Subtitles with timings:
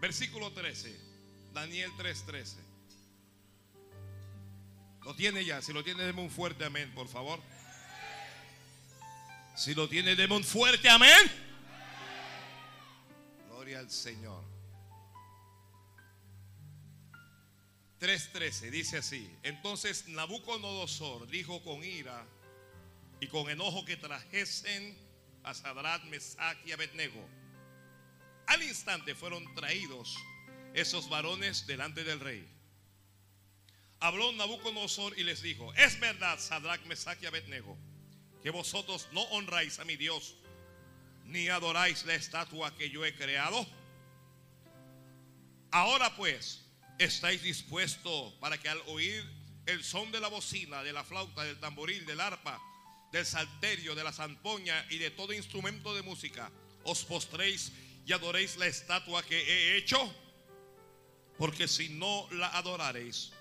[0.00, 0.94] Versículo 13.
[1.52, 2.56] Daniel 3:13.
[5.04, 5.62] Lo tiene ya.
[5.62, 7.40] Si lo tiene, deme un fuerte amén, por favor.
[9.56, 11.30] Si lo tiene, deme un fuerte amén.
[13.48, 14.44] Gloria al Señor.
[18.00, 19.28] 3.13 dice así.
[19.42, 22.24] Entonces Nabucodonosor dijo con ira
[23.20, 24.96] y con enojo que trajesen
[25.42, 27.26] a Sadrat, Mesach y Abednego.
[28.48, 30.16] Al instante fueron traídos
[30.72, 32.48] esos varones delante del rey.
[34.00, 37.76] Habló Nabucodonosor y les dijo, es verdad, Sadrach, Mesach y Abednego,
[38.42, 40.36] que vosotros no honráis a mi Dios,
[41.24, 43.66] ni adoráis la estatua que yo he creado.
[45.70, 46.64] Ahora pues,
[46.98, 49.24] ¿estáis dispuestos para que al oír
[49.66, 52.58] el son de la bocina, de la flauta, del tamboril, del arpa,
[53.12, 56.50] del salterio, de la zampoña y de todo instrumento de música,
[56.84, 57.72] os postréis
[58.08, 59.98] y adoréis la estatua que he hecho?
[61.36, 63.32] Porque si no la adoraréis,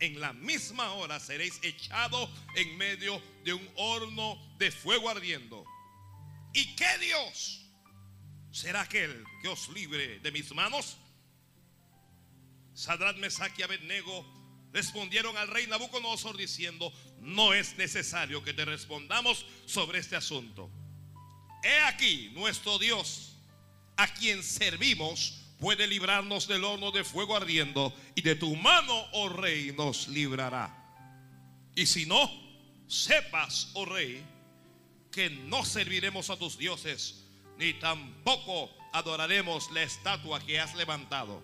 [0.00, 5.64] en la misma hora seréis echados en medio de un horno de fuego ardiendo.
[6.54, 7.66] ¿Y qué Dios
[8.50, 10.96] será aquel que os libre de mis manos?
[12.72, 14.24] Sadrat, Mesach y Abednego
[14.72, 20.70] respondieron al rey Nabucodonosor diciendo, no es necesario que te respondamos sobre este asunto.
[21.62, 23.35] He aquí nuestro Dios,
[23.96, 29.28] a quien servimos, puede librarnos del horno de fuego ardiendo y de tu mano, oh
[29.28, 30.74] rey, nos librará.
[31.74, 32.30] Y si no,
[32.86, 34.22] sepas, oh rey,
[35.10, 37.24] que no serviremos a tus dioses,
[37.58, 41.42] ni tampoco adoraremos la estatua que has levantado.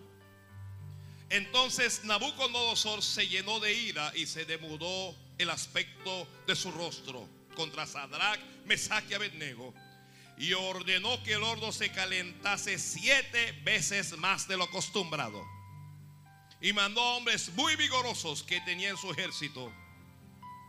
[1.31, 7.87] Entonces Nabucodonosor se llenó de ira y se demudó el aspecto de su rostro contra
[7.87, 9.73] Sadrach, Mesach y Abednego
[10.43, 15.41] y ordenó que el horno se calentase siete veces más de lo acostumbrado.
[16.61, 19.73] Y mandó hombres muy vigorosos que tenían su ejército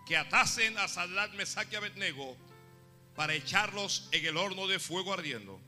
[0.05, 2.38] que atasen a Sadrach, Mesach y Abednego
[3.16, 5.59] para echarlos en el horno de fuego ardiendo.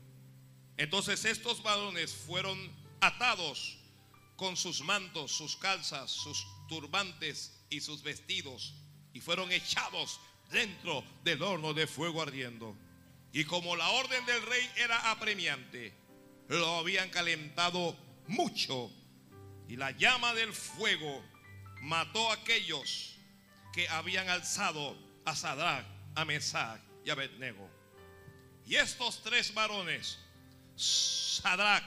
[0.76, 2.56] Entonces estos varones fueron
[3.00, 3.76] atados
[4.36, 8.72] con sus mantos, sus calzas, sus turbantes y sus vestidos
[9.12, 10.20] y fueron echados
[10.52, 12.85] dentro del horno de fuego ardiendo.
[13.36, 15.92] Y como la orden del rey era apremiante,
[16.48, 17.94] lo habían calentado
[18.28, 18.90] mucho
[19.68, 21.22] y la llama del fuego
[21.82, 23.18] mató a aquellos
[23.74, 27.68] que habían alzado a Sadrach, a Mesach y a Abednego.
[28.64, 30.18] Y estos tres varones,
[30.74, 31.84] Sadrach,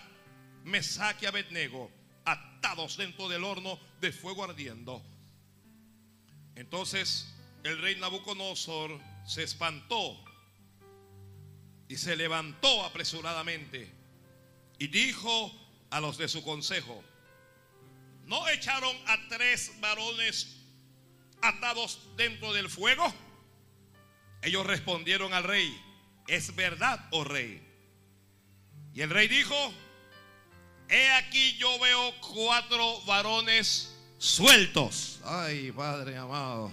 [0.65, 1.89] Mesach y Abednego,
[2.25, 5.03] atados dentro del horno de fuego ardiendo.
[6.53, 7.33] Entonces
[7.63, 10.28] el rey Nabucodonosor se espantó
[11.89, 13.91] y se levantó apresuradamente
[14.77, 15.51] y dijo
[15.89, 17.03] a los de su consejo,
[18.25, 20.55] ¿no echaron a tres varones
[21.41, 23.11] atados dentro del fuego?
[24.43, 25.75] Ellos respondieron al rey,
[26.27, 27.61] es verdad, oh rey.
[28.93, 29.55] Y el rey dijo,
[30.89, 35.19] he aquí yo veo cuatro varones sueltos.
[35.25, 36.71] Ay, Padre amado.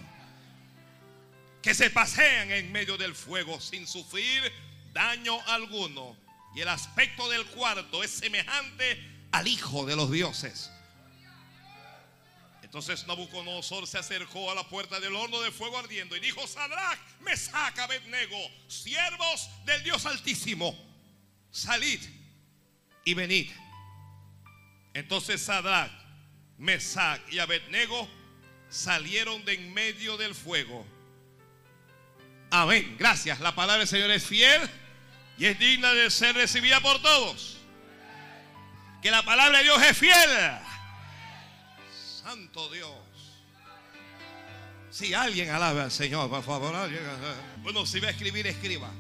[1.63, 4.53] Que se pasean en medio del fuego sin sufrir
[4.97, 6.17] daño alguno.
[6.55, 10.71] Y el aspecto del cuarto es semejante al Hijo de los dioses.
[12.63, 16.99] Entonces Nabucodonosor se acercó a la puerta del horno de fuego ardiendo y dijo, Sadrach,
[17.21, 18.37] me saca Abednego,
[18.69, 20.75] siervos del Dios Altísimo,
[21.51, 22.01] salid
[23.05, 23.51] y venid.
[24.95, 25.93] Entonces Sadrach,
[26.57, 28.09] Mesach y Abednego
[28.71, 30.87] salieron de en medio del fuego.
[32.51, 32.97] Amén.
[32.99, 33.41] Gracias.
[33.41, 34.61] La palabra del Señor es fiel
[35.39, 37.59] y es digna de ser recibida por todos.
[39.03, 40.31] Que la palabra de Dios es fiel.
[42.23, 42.91] Santo Dios.
[44.91, 46.75] Si alguien alaba al Señor, por favor.
[47.59, 48.91] Bueno, si va a escribir, escriba.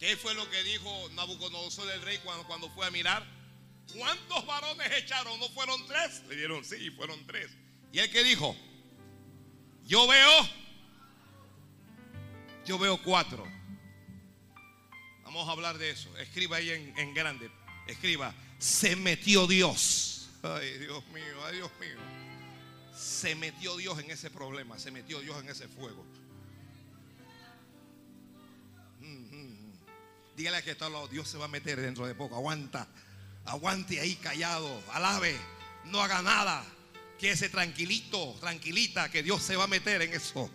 [0.00, 3.24] ¿Qué fue lo que dijo Nabucodonosor el rey cuando, cuando fue a mirar?
[3.96, 5.38] ¿Cuántos varones echaron?
[5.38, 6.22] ¿No fueron tres?
[6.28, 7.50] Le dieron, sí, fueron tres.
[7.92, 8.56] ¿Y él qué dijo?
[9.84, 10.63] Yo veo
[12.64, 13.44] yo veo cuatro.
[15.24, 16.16] Vamos a hablar de eso.
[16.18, 17.50] Escriba ahí en, grande.
[17.86, 18.34] Escriba.
[18.58, 20.30] Se metió Dios.
[20.42, 21.96] Ay, Dios mío, ay, Dios mío.
[22.96, 24.78] Se metió Dios en ese problema.
[24.78, 26.04] Se metió Dios en ese fuego.
[30.36, 31.08] Dígale a que está al lado.
[31.08, 32.34] Dios se va a meter dentro de poco.
[32.34, 32.88] Aguanta.
[33.44, 34.82] Aguante ahí callado.
[34.92, 35.36] Alabe.
[35.84, 36.64] No haga nada.
[37.18, 40.50] Que ese tranquilito, tranquilita, que Dios se va a meter en eso.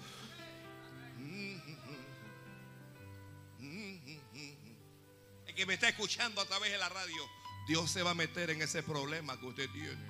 [5.59, 7.29] Que me está escuchando a través de la radio,
[7.67, 10.07] Dios se va a meter en ese problema que usted tiene.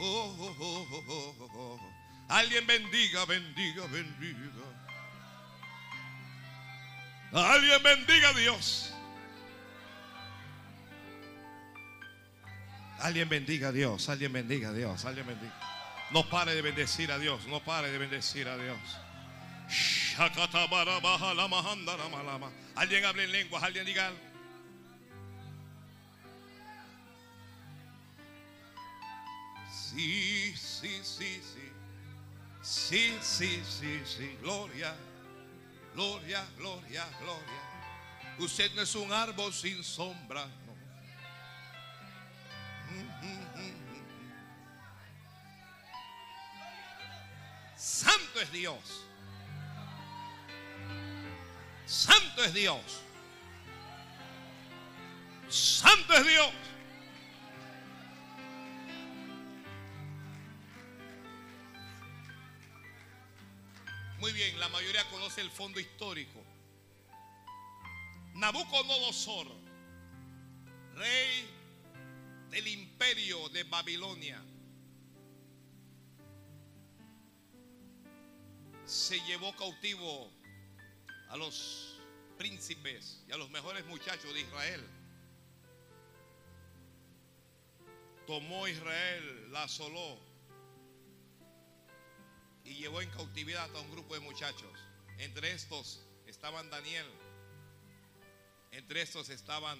[0.00, 1.80] Oh, oh, oh, oh, oh, oh, oh.
[2.28, 4.40] Alguien bendiga, bendiga, bendiga.
[7.32, 8.92] Alguien bendiga a Dios.
[12.98, 15.54] Alguien bendiga a Dios, alguien bendiga a Dios, alguien bendiga.
[16.10, 20.01] No pare de bendecir a Dios, no pare de bendecir a Dios.
[22.74, 24.20] Alguien hable en lenguas, alguien diga algo.
[29.70, 31.72] Sí, sí, sí, sí.
[32.62, 34.38] Sí, sí, sí, sí.
[34.40, 34.94] Gloria,
[35.94, 37.62] gloria, gloria, gloria.
[38.38, 40.46] Usted no es un árbol sin sombra.
[40.46, 40.72] no.
[47.76, 49.04] Santo es Dios.
[51.92, 53.02] Santo es Dios.
[55.50, 56.52] Santo es Dios.
[64.20, 66.42] Muy bien, la mayoría conoce el fondo histórico.
[68.36, 69.48] Nabucodonosor,
[70.94, 71.46] rey
[72.48, 74.42] del imperio de Babilonia,
[78.86, 80.32] se llevó cautivo
[81.32, 81.98] a los
[82.36, 84.86] príncipes y a los mejores muchachos de Israel.
[88.26, 90.18] Tomó Israel, la asoló
[92.64, 94.78] y llevó en cautividad a un grupo de muchachos.
[95.16, 97.06] Entre estos estaban Daniel,
[98.70, 99.78] entre estos estaban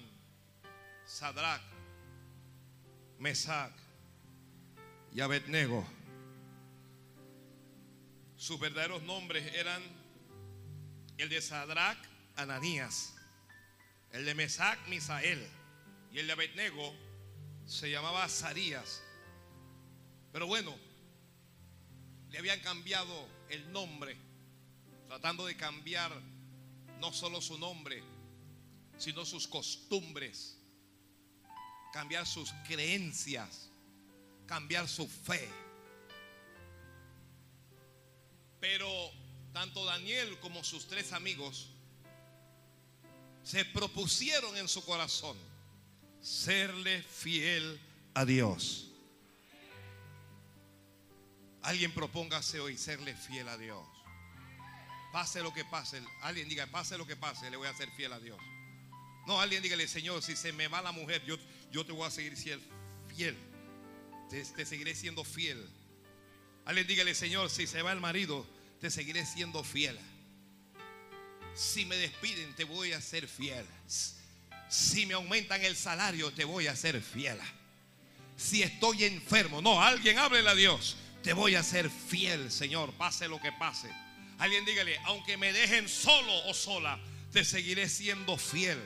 [1.05, 1.61] Sadrach,
[3.19, 3.75] Mesach
[5.13, 5.85] y Abednego.
[8.37, 10.02] Sus verdaderos nombres eran
[11.23, 11.97] el de Sadrach,
[12.35, 13.13] Ananías,
[14.11, 15.41] el de Mesach, Misael,
[16.11, 16.93] y el de Abednego
[17.65, 19.01] se llamaba Sarías.
[20.33, 20.77] Pero bueno,
[22.29, 24.17] le habían cambiado el nombre,
[25.07, 26.11] tratando de cambiar
[26.99, 28.03] no solo su nombre,
[28.97, 30.57] sino sus costumbres,
[31.93, 33.69] cambiar sus creencias,
[34.45, 35.47] cambiar su fe.
[38.59, 39.22] Pero
[39.53, 41.69] tanto Daniel como sus tres amigos
[43.43, 45.37] se propusieron en su corazón
[46.21, 47.79] serle fiel
[48.13, 48.89] a Dios.
[51.61, 53.85] Alguien propóngase hoy serle fiel a Dios.
[55.11, 56.01] Pase lo que pase.
[56.21, 58.39] Alguien diga, pase lo que pase, le voy a ser fiel a Dios.
[59.27, 61.37] No, alguien dígale, Señor, si se me va la mujer, yo,
[61.71, 63.37] yo te voy a seguir fiel.
[64.29, 65.69] Te, te seguiré siendo fiel.
[66.65, 68.45] Alguien dígale, Señor, si se va el marido,
[68.83, 69.97] te seguiré siendo fiel.
[71.55, 73.65] Si me despiden, te voy a ser fiel.
[74.67, 77.39] Si me aumentan el salario, te voy a ser fiel.
[78.35, 80.97] Si estoy enfermo, no, alguien háblele a Dios.
[81.23, 83.89] Te voy a ser fiel, Señor, pase lo que pase.
[84.37, 86.99] Alguien dígale, aunque me dejen solo o sola,
[87.31, 88.83] te seguiré siendo fiel.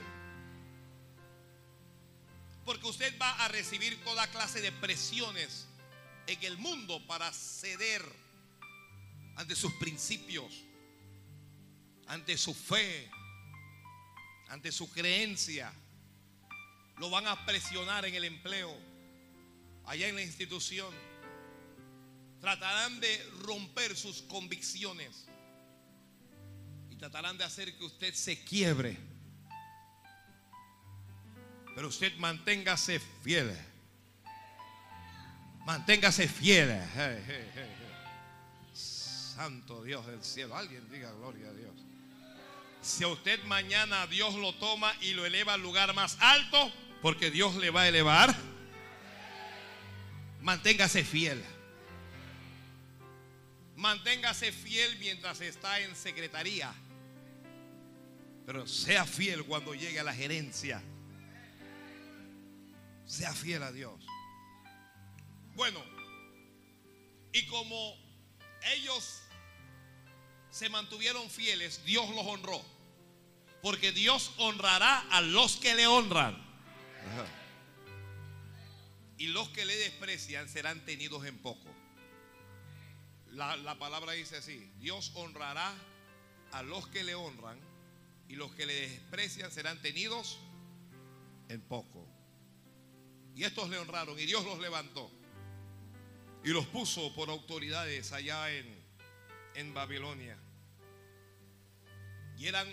[2.66, 5.66] Porque usted va a recibir toda clase de presiones
[6.28, 8.27] en el mundo para ceder
[9.38, 10.52] ante sus principios,
[12.08, 13.10] ante su fe,
[14.50, 15.72] ante su creencia.
[16.98, 18.76] Lo van a presionar en el empleo,
[19.86, 20.94] allá en la institución.
[22.42, 25.28] Tratarán de romper sus convicciones
[26.90, 28.98] y tratarán de hacer que usted se quiebre.
[31.76, 33.56] Pero usted manténgase fiel.
[35.64, 36.82] Manténgase fiel.
[39.38, 40.58] Santo Dios del cielo.
[40.58, 41.76] Alguien diga gloria a Dios.
[42.82, 46.72] Si a usted mañana Dios lo toma y lo eleva al lugar más alto,
[47.04, 48.36] porque Dios le va a elevar,
[50.42, 51.44] manténgase fiel.
[53.76, 56.74] Manténgase fiel mientras está en secretaría.
[58.48, 60.82] Pero sea fiel cuando llegue a la gerencia.
[63.06, 64.04] Sea fiel a Dios.
[65.54, 65.80] Bueno,
[67.32, 67.96] y como
[68.74, 69.22] ellos
[70.52, 72.62] se mantuvieron fieles, Dios los honró.
[73.62, 76.38] Porque Dios honrará a los que le honran.
[79.18, 81.68] Y los que le desprecian serán tenidos en poco.
[83.32, 85.74] La, la, palabra dice así, Dios honrará
[86.52, 87.60] a los que le honran
[88.30, 90.40] y los que le desprecian serán tenidos
[91.50, 92.08] en poco.
[93.36, 95.12] Y estos le honraron y Dios los levantó
[96.44, 98.77] y los puso por autoridades allá en,
[99.58, 100.38] en Babilonia.
[102.38, 102.68] Y eran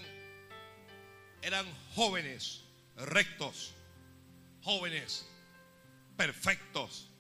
[1.45, 2.63] eran jóvenes,
[2.97, 3.75] rectos,
[4.63, 5.27] jóvenes,
[6.17, 7.11] perfectos.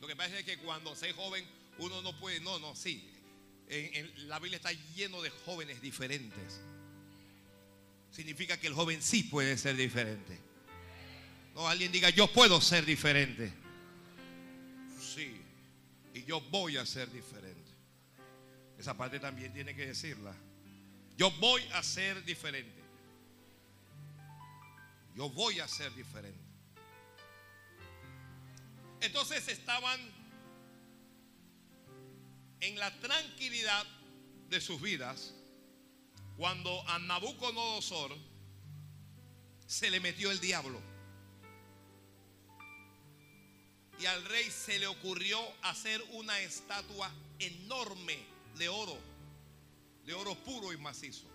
[0.00, 1.44] lo que pasa es que cuando se es joven
[1.78, 3.08] uno no puede, no, no, sí.
[3.68, 6.60] En, la Biblia está lleno de jóvenes diferentes.
[8.10, 10.38] Significa que el joven sí puede ser diferente.
[11.54, 13.52] No, alguien diga, yo puedo ser diferente.
[15.00, 15.40] Sí,
[16.12, 17.61] y yo voy a ser diferente.
[18.78, 20.34] Esa parte también tiene que decirla.
[21.16, 22.82] Yo voy a ser diferente.
[25.14, 26.40] Yo voy a ser diferente.
[29.00, 30.00] Entonces estaban
[32.60, 33.84] en la tranquilidad
[34.48, 35.34] de sus vidas
[36.36, 38.16] cuando a Nabucodonosor
[39.66, 40.80] se le metió el diablo.
[43.98, 48.98] Y al rey se le ocurrió hacer una estatua enorme de oro,
[50.04, 51.26] de oro puro y macizo.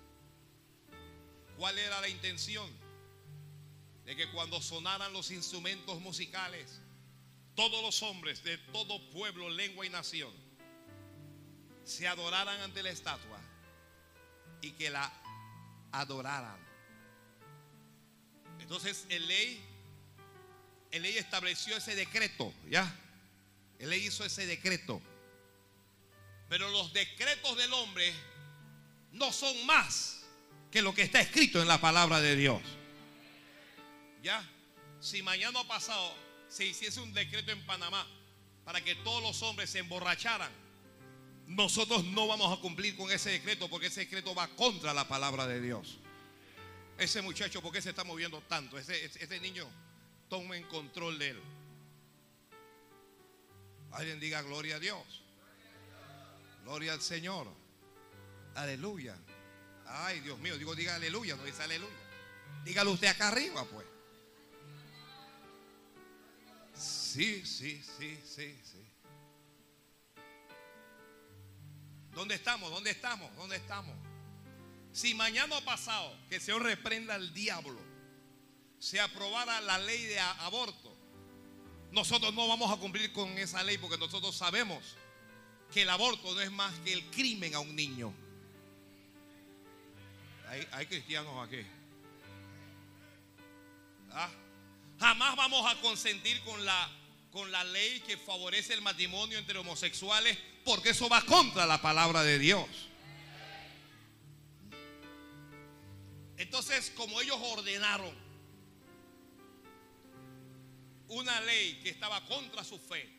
[1.57, 2.69] ¿Cuál era la intención?
[4.05, 6.79] De que cuando sonaran los instrumentos musicales,
[7.55, 10.31] todos los hombres de todo pueblo, lengua y nación
[11.83, 13.39] se adoraran ante la estatua
[14.61, 15.11] y que la
[15.91, 16.57] adoraran.
[18.59, 19.61] Entonces el ley,
[20.91, 22.93] el ley estableció ese decreto, ¿ya?
[23.79, 25.01] El ley hizo ese decreto.
[26.49, 28.13] Pero los decretos del hombre
[29.11, 30.25] no son más
[30.71, 32.61] que lo que está escrito en la palabra de Dios.
[34.23, 34.47] ¿Ya?
[34.99, 36.13] Si mañana pasado
[36.49, 38.05] se hiciese un decreto en Panamá
[38.63, 40.51] para que todos los hombres se emborracharan,
[41.47, 45.47] nosotros no vamos a cumplir con ese decreto porque ese decreto va contra la palabra
[45.47, 45.97] de Dios.
[46.97, 48.77] Ese muchacho, ¿por qué se está moviendo tanto?
[48.77, 49.65] Ese, ese, niño,
[50.29, 51.41] tomen control de él.
[53.91, 55.23] Alguien diga gloria a Dios.
[56.67, 57.47] Gloria al Señor.
[58.55, 59.17] Aleluya.
[59.85, 61.95] Ay, Dios mío, digo, diga aleluya, no dice aleluya.
[62.65, 63.87] Dígalo usted acá arriba, pues.
[66.75, 68.85] Sí, sí, sí, sí, sí.
[72.11, 72.69] ¿Dónde estamos?
[72.69, 73.33] ¿Dónde estamos?
[73.37, 73.95] ¿Dónde estamos?
[74.91, 77.79] Si mañana pasado que el Señor reprenda al diablo,
[78.77, 80.97] se aprobara la ley de aborto,
[81.93, 84.97] nosotros no vamos a cumplir con esa ley porque nosotros sabemos
[85.73, 88.13] que el aborto no es más que el crimen a un niño.
[90.49, 91.61] Hay, hay cristianos aquí.
[94.11, 94.29] ¿Ah?
[94.99, 96.89] Jamás vamos a consentir con la
[97.31, 102.23] con la ley que favorece el matrimonio entre homosexuales, porque eso va contra la palabra
[102.23, 102.67] de Dios.
[106.37, 108.11] Entonces, como ellos ordenaron
[111.09, 113.16] una ley que estaba contra su fe,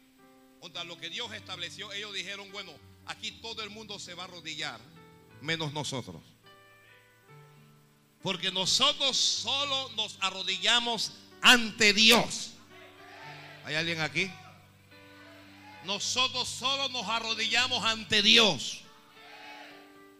[0.60, 2.72] contra lo que Dios estableció, ellos dijeron, bueno,
[3.06, 4.80] aquí todo el mundo se va a arrodillar,
[5.40, 6.22] menos nosotros.
[8.22, 12.52] Porque nosotros solo nos arrodillamos ante Dios.
[13.64, 14.30] ¿Hay alguien aquí?
[15.84, 18.80] Nosotros solo nos arrodillamos ante Dios.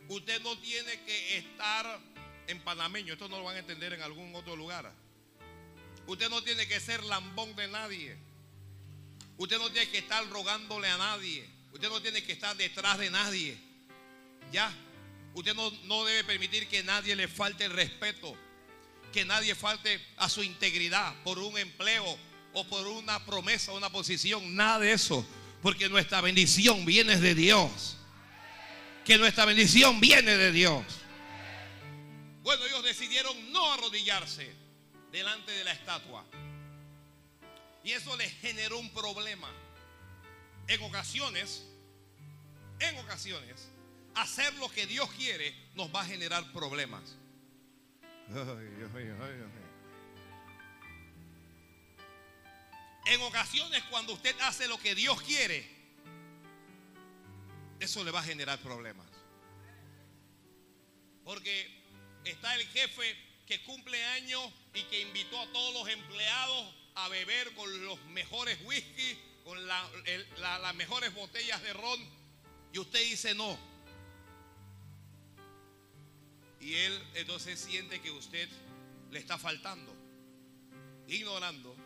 [0.09, 2.01] Usted no tiene que estar
[2.47, 4.91] en panameño, esto no lo van a entender en algún otro lugar.
[6.07, 8.17] Usted no tiene que ser lambón de nadie.
[9.39, 11.49] Usted no tiene que estar rogándole a nadie.
[11.73, 13.57] Usted no tiene que estar detrás de nadie.
[14.53, 14.71] Ya.
[15.35, 18.37] Usted no, no debe permitir que nadie le falte el respeto.
[19.13, 22.19] Que nadie falte a su integridad por un empleo,
[22.53, 25.25] o por una promesa, una posición, nada de eso.
[25.63, 27.97] Porque nuestra bendición viene de Dios.
[29.05, 30.85] Que nuestra bendición viene de Dios.
[32.43, 34.51] Bueno, ellos decidieron no arrodillarse
[35.13, 36.25] delante de la estatua.
[37.89, 39.51] Y eso les generó un problema.
[40.67, 41.67] En ocasiones,
[42.81, 43.67] en ocasiones,
[44.15, 47.17] hacer lo que Dios quiere nos va a generar problemas.
[53.07, 55.67] En ocasiones cuando usted hace lo que Dios quiere,
[57.81, 59.07] eso le va a generar problemas.
[61.25, 61.83] Porque
[62.23, 63.17] está el jefe
[63.47, 68.59] que cumple años y que invitó a todos los empleados a beber con los mejores
[68.65, 72.01] whisky, con las mejores botellas de ron,
[72.73, 73.59] y usted dice no.
[76.61, 78.49] Y él entonces siente que usted
[79.11, 79.95] le está faltando,
[81.07, 81.77] ignorando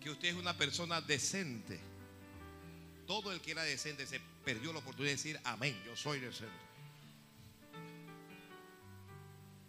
[0.00, 1.80] que usted es una persona decente.
[3.06, 6.54] Todo el que era decente se perdió la oportunidad de decir, amén, yo soy decente.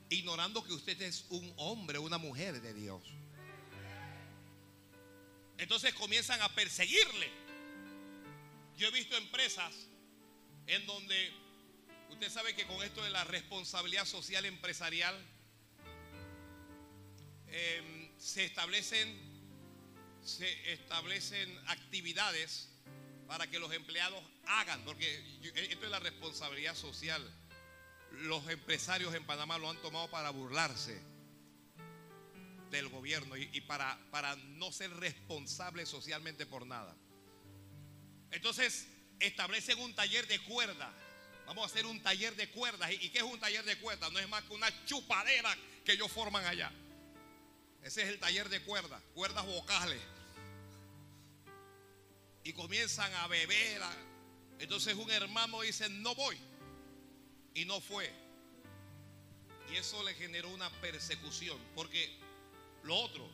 [0.10, 3.02] Ignorando que usted es un hombre, una mujer de Dios.
[5.58, 7.30] Entonces comienzan a perseguirle.
[8.78, 9.74] Yo he visto empresas
[10.68, 11.32] en donde
[12.10, 15.16] usted sabe que con esto de la responsabilidad social empresarial,
[18.18, 19.18] se establecen,
[20.24, 22.70] se establecen actividades
[23.28, 27.24] para que los empleados hagan, porque esto es la responsabilidad social.
[28.12, 31.17] Los empresarios en Panamá lo han tomado para burlarse
[32.70, 36.96] del gobierno y, para, para no ser responsables socialmente por nada.
[38.32, 38.88] Entonces
[39.20, 40.94] establecen un taller de cuerda.
[41.46, 42.92] Vamos a hacer un taller de cuerdas.
[42.92, 44.12] ¿Y qué es un taller de cuerdas?
[44.12, 45.56] No es más que una chupadera
[45.86, 46.72] que ellos forman allá.
[47.82, 50.02] Ese es el taller de cuerdas, cuerdas vocales.
[52.44, 53.82] Y comienzan a beber.
[54.60, 56.38] Entonces un hermano dice, no voy.
[57.54, 58.12] Y no fue.
[59.72, 61.58] Y eso le generó una persecución.
[61.76, 62.27] Porque
[62.88, 63.30] lo otro,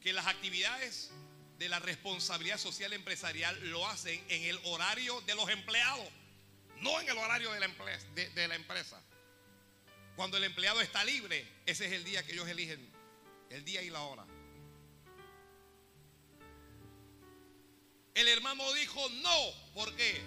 [0.00, 1.10] que las actividades
[1.58, 6.08] de la responsabilidad social empresarial lo hacen en el horario de los empleados,
[6.80, 7.60] no en el horario de
[8.48, 9.00] la, empresa.
[10.16, 12.90] Cuando el empleado está libre, ese es el día que ellos eligen,
[13.50, 14.26] el día y la hora.
[18.14, 20.22] El hermano dijo, no, ¿por qué?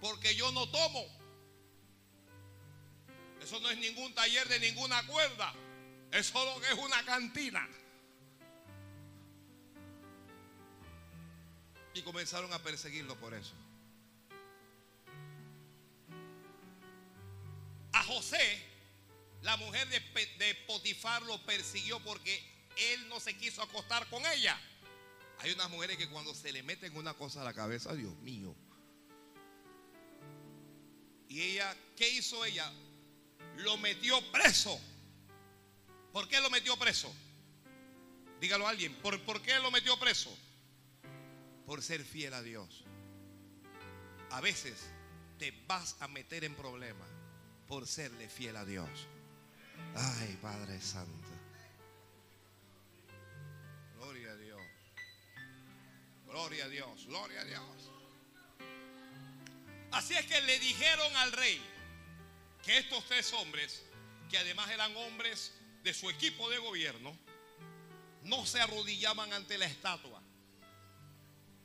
[0.00, 1.04] Porque yo no tomo.
[3.42, 5.54] Eso no es ningún taller de ninguna cuerda.
[6.12, 7.66] Eso solo que es una cantina.
[11.94, 13.54] Y comenzaron a perseguirlo por eso.
[17.92, 18.62] A José,
[19.42, 22.42] la mujer de, Potifar lo persiguió porque
[22.76, 24.58] él no se quiso acostar con ella.
[25.38, 28.54] Hay unas mujeres que cuando se le meten una cosa a la cabeza, Dios mío.
[31.28, 32.70] Y ella, ¿qué hizo ella?
[33.56, 34.78] Lo metió preso.
[36.12, 37.12] ¿Por qué lo metió preso?
[38.40, 38.94] Dígalo a alguien.
[38.96, 40.36] ¿Por, ¿Por qué lo metió preso?
[41.70, 42.82] Por ser fiel a Dios.
[44.32, 44.90] A veces
[45.38, 47.08] te vas a meter en problemas
[47.68, 48.88] por serle fiel a Dios.
[49.94, 51.28] Ay, Padre Santo.
[53.94, 54.62] Gloria a Dios.
[56.26, 57.06] Gloria a Dios.
[57.06, 57.90] Gloria a Dios.
[59.92, 61.62] Así es que le dijeron al rey
[62.64, 63.84] que estos tres hombres,
[64.28, 65.52] que además eran hombres
[65.84, 67.16] de su equipo de gobierno,
[68.24, 70.19] no se arrodillaban ante la estatua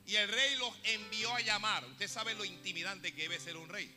[0.07, 1.83] y el rey los envió a llamar.
[1.85, 3.91] Usted sabe lo intimidante que debe ser un rey.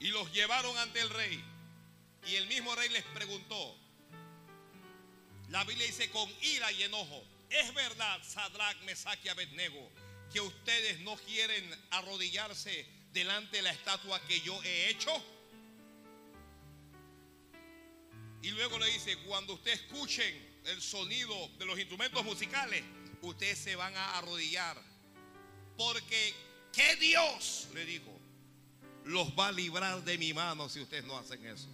[0.00, 1.44] Y los llevaron ante el rey.
[2.26, 3.76] Y el mismo rey les preguntó.
[5.50, 7.24] La Biblia dice con ira y enojo.
[7.50, 9.90] Es verdad, Sadrach, Mesach y Abednego,
[10.32, 15.10] que ustedes no quieren arrodillarse delante de la estatua que yo he hecho.
[18.42, 22.82] Y luego le dice, cuando ustedes escuchen el sonido de los instrumentos musicales,
[23.22, 24.76] ustedes se van a arrodillar.
[25.76, 26.34] Porque
[26.72, 28.18] que Dios, le dijo,
[29.04, 31.68] los va a librar de mi mano si ustedes no hacen eso.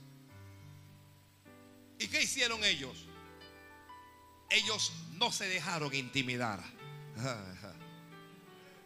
[1.98, 3.06] ¿Y qué hicieron ellos?
[4.50, 6.62] Ellos no se dejaron intimidar.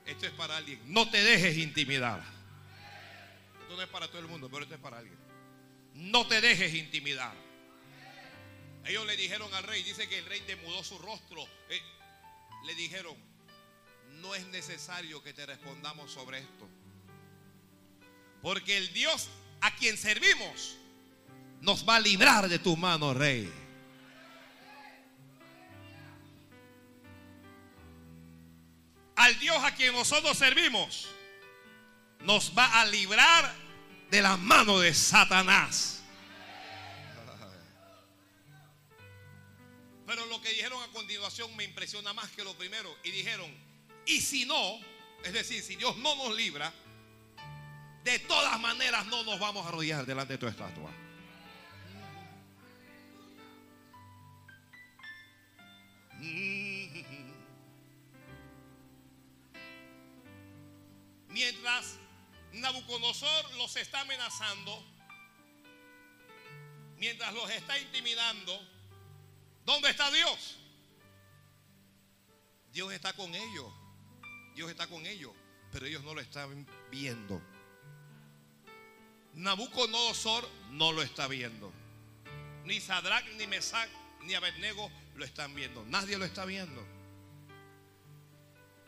[0.07, 0.81] Esto es para alguien.
[0.87, 2.25] No te dejes intimidar.
[3.63, 5.19] Esto no es para todo el mundo, pero esto es para alguien.
[5.95, 7.48] No te dejes intimidar.
[8.89, 11.47] Ellos le dijeron al rey, dice que el rey demudó su rostro.
[11.69, 11.83] Eh,
[12.65, 13.15] le dijeron,
[14.23, 16.67] no es necesario que te respondamos sobre esto.
[18.41, 19.29] Porque el Dios
[19.61, 20.77] a quien servimos
[21.61, 23.53] nos va a librar de tu mano, rey.
[29.17, 31.09] Al Dios a quien nosotros servimos
[32.21, 33.55] nos va a librar
[34.11, 35.98] de la mano de Satanás.
[40.09, 42.97] Pero lo que dijeron a continuación me impresiona más que lo primero.
[43.05, 43.55] Y dijeron,
[44.07, 44.81] y si no,
[45.23, 46.73] es decir, si Dios no nos libra,
[48.05, 50.91] de todas maneras no nos vamos a arrodillar delante de tu estatua.
[61.29, 61.99] Mientras
[62.53, 64.83] Nabucodonosor los está amenazando,
[66.97, 68.78] mientras los está intimidando,
[69.69, 70.57] ¿Dónde está Dios?
[72.73, 73.71] Dios está con ellos.
[74.55, 75.31] Dios está con ellos.
[75.71, 77.39] Pero ellos no lo están viendo.
[79.35, 81.71] Nabucodonosor no lo está viendo.
[82.65, 83.91] Ni Sadrach, ni Mesach,
[84.23, 85.85] ni Abednego lo están viendo.
[85.85, 86.83] Nadie lo está viendo.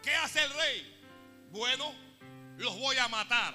[0.02, 1.48] ¿Qué hace el rey?
[1.50, 1.94] Bueno,
[2.56, 3.54] los voy a matar.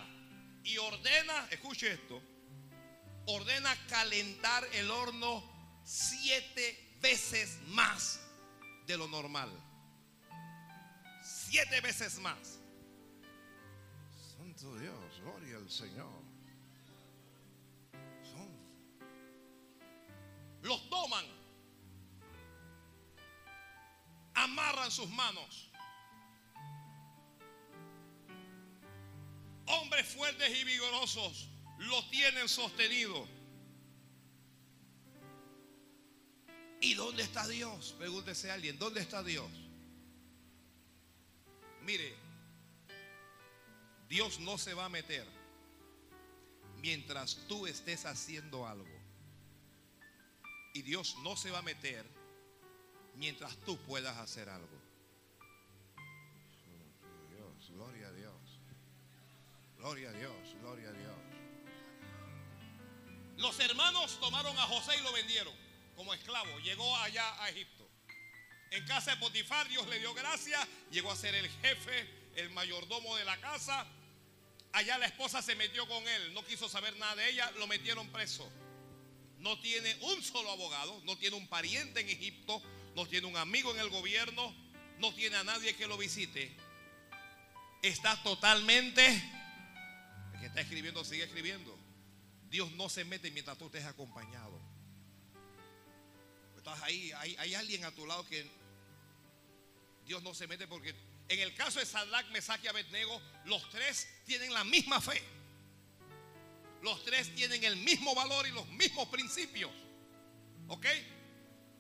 [0.64, 2.22] Y ordena, escuche esto,
[3.26, 5.44] ordena calentar el horno
[5.84, 8.20] siete veces más
[8.88, 9.52] de lo normal.
[11.24, 12.60] Siete veces más.
[14.36, 16.24] Santo Dios, gloria al Señor.
[18.24, 18.50] Son...
[20.64, 21.26] Los toman,
[24.34, 25.70] amarran sus manos.
[29.68, 33.28] Hombres fuertes y vigorosos lo tienen sostenido
[36.86, 37.96] ¿Y dónde está Dios?
[37.98, 39.50] Pregúntese alguien, ¿dónde está Dios?
[41.82, 42.16] Mire,
[44.08, 45.26] Dios no se va a meter
[46.84, 48.86] mientras tú estés haciendo algo.
[50.76, 52.06] Y Dios no se va a meter
[53.16, 54.80] mientras tú puedas hacer algo.
[57.32, 58.60] Dios, gloria a Dios.
[59.80, 61.18] Gloria a Dios, gloria a Dios.
[63.38, 65.65] Los hermanos tomaron a José y lo vendieron
[65.96, 66.60] como esclavo.
[66.60, 67.90] Llegó allá a Egipto.
[68.72, 70.60] En casa de Potifar Dios le dio gracia.
[70.92, 73.88] Llegó a ser el jefe, el mayordomo de la casa.
[74.74, 76.34] Allá la esposa se metió con él.
[76.34, 77.50] No quiso saber nada de ella.
[77.52, 78.52] Lo metieron preso.
[79.40, 81.02] No tiene un solo abogado.
[81.06, 82.62] No tiene un pariente en Egipto.
[82.96, 84.54] No tiene un amigo en el gobierno.
[85.00, 86.56] No tiene a nadie que lo visite.
[87.82, 89.06] Está totalmente...
[90.34, 91.78] El que está escribiendo sigue escribiendo.
[92.50, 94.55] Dios no se mete mientras tú estés acompañado.
[96.66, 98.44] Estás ahí, hay, alguien a tu lado que
[100.04, 100.96] Dios no se mete porque
[101.28, 105.22] en el caso de Sadrach, Mesach y Abednego, los tres tienen la misma fe.
[106.82, 109.70] Los tres tienen el mismo valor y los mismos principios.
[110.68, 110.88] ¿Ok?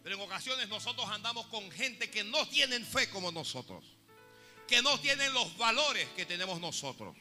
[0.03, 3.83] Pero en ocasiones nosotros andamos con gente que no tienen fe como nosotros.
[4.67, 7.17] Que no tienen los valores que tenemos nosotros.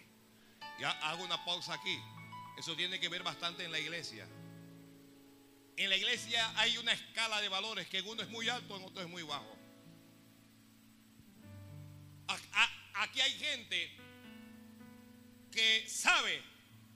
[0.79, 1.98] Ya hago una pausa aquí.
[2.59, 4.29] Eso tiene que ver bastante en la iglesia.
[5.77, 9.03] En la iglesia hay una escala de valores que uno es muy alto, en otro
[9.03, 9.59] es muy bajo.
[12.95, 13.91] Aquí hay gente
[15.51, 16.43] que sabe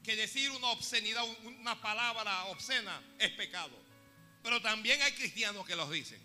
[0.03, 3.77] que decir una obscenidad, una palabra obscena es pecado.
[4.43, 6.21] Pero también hay cristianos que los dicen.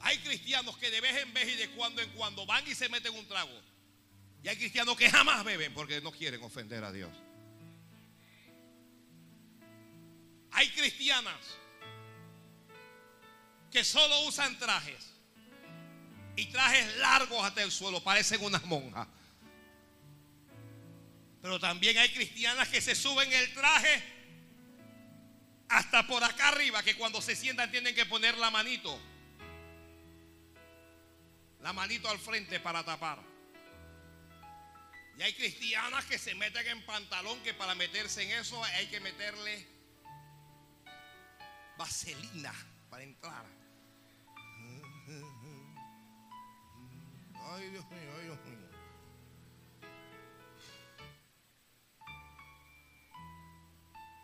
[0.00, 2.88] Hay cristianos que de vez en vez y de cuando en cuando van y se
[2.88, 3.60] meten un trago.
[4.42, 7.10] Y hay cristianos que jamás beben porque no quieren ofender a Dios.
[10.52, 11.60] Hay cristianas
[13.70, 15.06] que solo usan trajes.
[16.36, 19.06] Y trajes largos hasta el suelo, parecen unas monjas.
[21.42, 24.02] Pero también hay cristianas que se suben el traje
[25.68, 28.98] hasta por acá arriba, que cuando se sientan tienen que poner la manito.
[31.60, 33.18] La manito al frente para tapar.
[35.18, 39.00] Y hay cristianas que se meten en pantalón, que para meterse en eso hay que
[39.00, 39.66] meterle
[41.80, 42.52] vaselina
[42.90, 43.46] para entrar.
[47.52, 48.68] Ay, Dios mío, ay, Dios mío.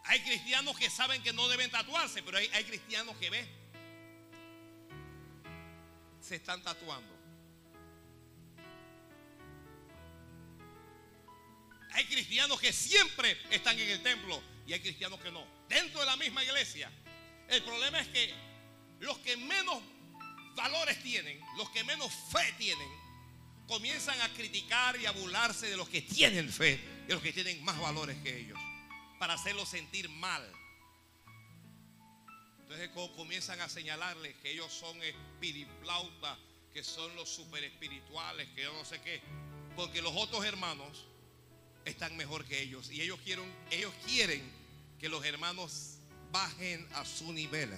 [0.05, 3.49] Hay cristianos que saben que no deben tatuarse, pero hay, cristianos que ven.
[6.21, 7.17] Se están tatuando.
[11.93, 15.43] Hay cristianos que siempre están en el templo y hay cristianos que no.
[15.69, 16.93] Dentro de la misma iglesia.
[17.49, 18.35] El problema es que
[19.01, 19.83] los que menos
[20.55, 22.89] valores tienen, los que menos fe tienen,
[23.69, 27.63] comienzan a criticar y a burlarse de los que tienen fe, de los que tienen
[27.65, 28.59] más valores que ellos,
[29.19, 30.45] para hacerlos sentir mal.
[32.63, 36.39] Entonces comienzan a señalarles que ellos son espiritlautas,
[36.73, 39.21] que son los super espirituales, que yo no sé qué,
[39.77, 41.05] porque los otros hermanos
[41.85, 44.43] están mejor que ellos y ellos quieren, ellos quieren
[44.99, 45.96] que los hermanos
[46.37, 47.71] bajen a su nivel.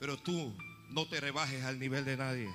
[0.00, 0.56] Pero tú
[0.88, 2.48] no te rebajes al nivel de nadie.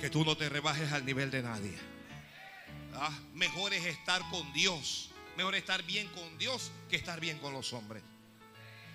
[0.00, 1.76] Que tú no te rebajes al nivel de nadie.
[2.94, 5.10] Ah, mejor es estar con Dios.
[5.36, 8.02] Mejor estar bien con Dios que estar bien con los hombres.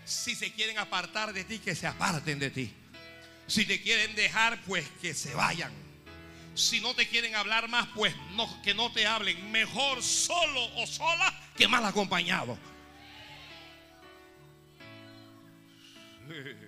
[0.06, 2.74] Si se quieren apartar de ti, que se aparten de ti.
[3.48, 5.74] Si te quieren dejar, pues que se vayan.
[6.58, 8.16] Si no te quieren hablar más, pues
[8.64, 9.52] que no te hablen.
[9.52, 12.58] Mejor solo o sola que mal acompañado.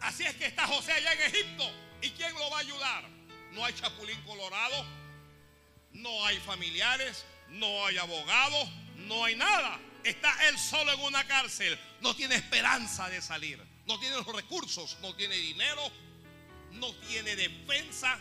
[0.00, 1.64] Así es que está José allá en Egipto.
[2.02, 3.08] ¿Y quién lo va a ayudar?
[3.52, 4.84] No hay chapulín colorado,
[5.92, 9.80] no hay familiares, no hay abogados, no hay nada.
[10.04, 11.78] Está él solo en una cárcel.
[12.02, 13.66] No tiene esperanza de salir.
[13.86, 15.90] No tiene los recursos, no tiene dinero,
[16.72, 18.18] no tiene defensa.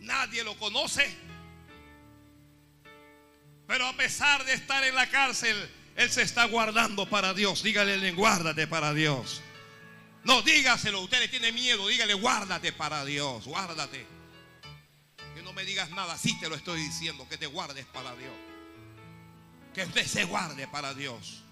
[0.00, 1.16] Nadie lo conoce.
[3.66, 5.56] Pero a pesar de estar en la cárcel,
[5.96, 7.62] él se está guardando para Dios.
[7.62, 9.40] Dígale, guárdate para Dios.
[10.24, 14.06] No, dígaselo, usted le tiene miedo, dígale, guárdate para Dios, guárdate.
[15.34, 18.32] Que no me digas nada, sí te lo estoy diciendo, que te guardes para Dios.
[19.74, 21.42] Que usted se guarde para Dios.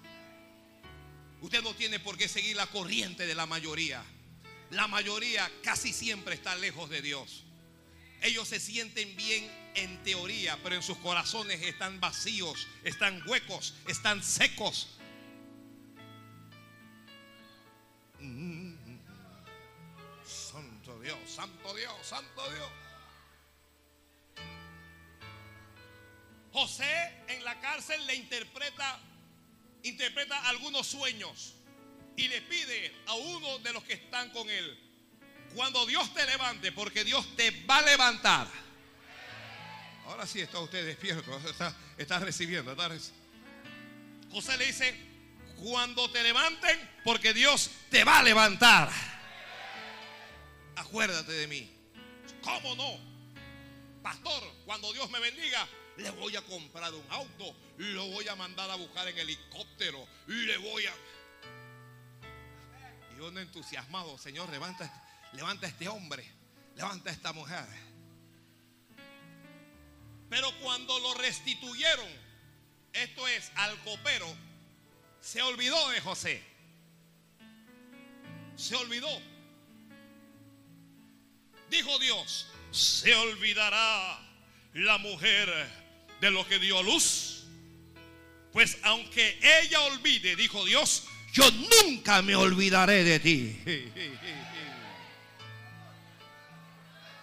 [1.40, 4.05] Usted no tiene por qué seguir la corriente de la mayoría.
[4.70, 7.44] La mayoría casi siempre está lejos de Dios.
[8.22, 14.22] Ellos se sienten bien en teoría, pero en sus corazones están vacíos, están huecos, están
[14.22, 14.88] secos.
[18.20, 18.74] Mm.
[20.24, 22.70] Santo Dios, santo Dios, santo Dios.
[26.52, 29.00] José en la cárcel le interpreta
[29.83, 31.54] interpreta algunos sueños
[32.20, 34.78] y le pide a uno de los que están con él,
[35.54, 38.46] cuando Dios te levante, porque Dios te va a levantar.
[40.04, 41.40] Ahora sí está usted despierto,
[41.96, 42.76] está, recibiendo.
[44.30, 44.94] José le dice,
[45.56, 48.90] cuando te levanten, porque Dios te va a levantar.
[50.76, 51.70] Acuérdate de mí.
[52.42, 52.98] ¿Cómo no?
[54.02, 58.70] Pastor, cuando Dios me bendiga, le voy a comprar un auto, lo voy a mandar
[58.70, 60.94] a buscar en helicóptero, le voy a...
[63.20, 64.90] Uno entusiasmado, Señor, levanta,
[65.33, 66.24] levanta este hombre,
[66.74, 67.66] levanta esta mujer.
[70.30, 72.09] Pero cuando lo restituyeron,
[72.92, 74.26] esto es, al copero,
[75.20, 76.42] se olvidó de José.
[78.56, 79.11] Se olvidó.
[81.68, 84.18] Dijo Dios, se olvidará
[84.74, 85.48] la mujer
[86.20, 87.44] de lo que dio luz.
[88.52, 93.57] Pues aunque ella olvide, dijo Dios, yo nunca me olvidaré de ti.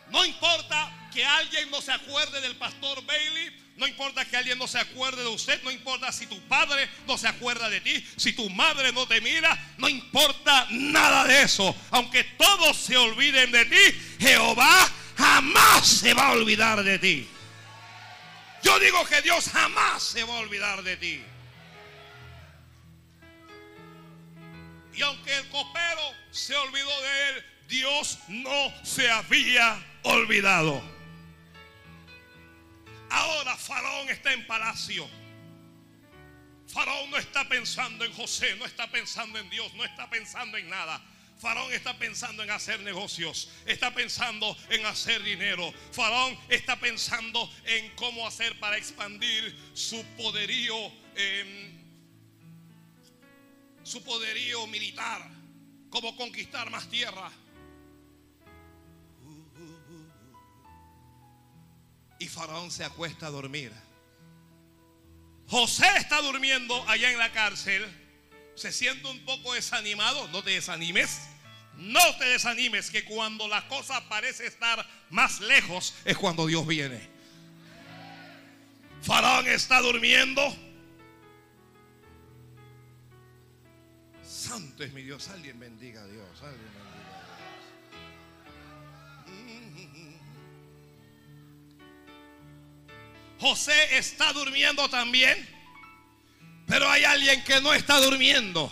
[0.09, 3.65] No importa que alguien no se acuerde del pastor Bailey.
[3.75, 5.61] No importa que alguien no se acuerde de usted.
[5.63, 8.05] No importa si tu padre no se acuerda de ti.
[8.15, 9.57] Si tu madre no te mira.
[9.77, 11.75] No importa nada de eso.
[11.91, 13.99] Aunque todos se olviden de ti.
[14.19, 17.27] Jehová jamás se va a olvidar de ti.
[18.63, 21.23] Yo digo que Dios jamás se va a olvidar de ti.
[24.97, 30.81] Y aunque el copero se olvidó de él, Dios no se había olvidado.
[33.09, 35.07] Ahora Faraón está en palacio.
[36.67, 40.67] Faraón no está pensando en José, no está pensando en Dios, no está pensando en
[40.67, 40.99] nada.
[41.39, 45.71] Faraón está pensando en hacer negocios, está pensando en hacer dinero.
[45.91, 51.76] Faraón está pensando en cómo hacer para expandir su poderío, em,
[53.87, 55.27] su poderío militar,
[55.89, 57.31] cómo conquistar más tierra.
[62.19, 63.71] Y Faraón se acuesta a dormir.
[65.47, 67.87] José está durmiendo allá en la cárcel
[68.57, 71.19] se siente un poco desanimado, no te desanimes.
[71.75, 76.99] No te desanimes que cuando la cosa parece estar más lejos es cuando Dios viene.
[79.03, 80.41] Faraón está durmiendo.
[84.47, 85.27] Santo es mi Dios.
[85.29, 86.41] Alguien bendiga a Dios.
[86.41, 87.07] Alguien bendiga a Dios.
[93.39, 95.47] José está durmiendo también.
[96.65, 98.71] Pero hay alguien que no está durmiendo.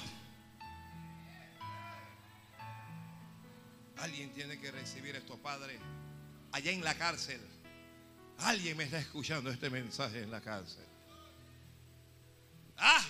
[3.98, 5.80] Alguien tiene que recibir esto, Padre.
[6.52, 7.42] Allá en la cárcel.
[8.40, 10.86] Alguien me está escuchando este mensaje en la cárcel.
[12.78, 13.06] Ah,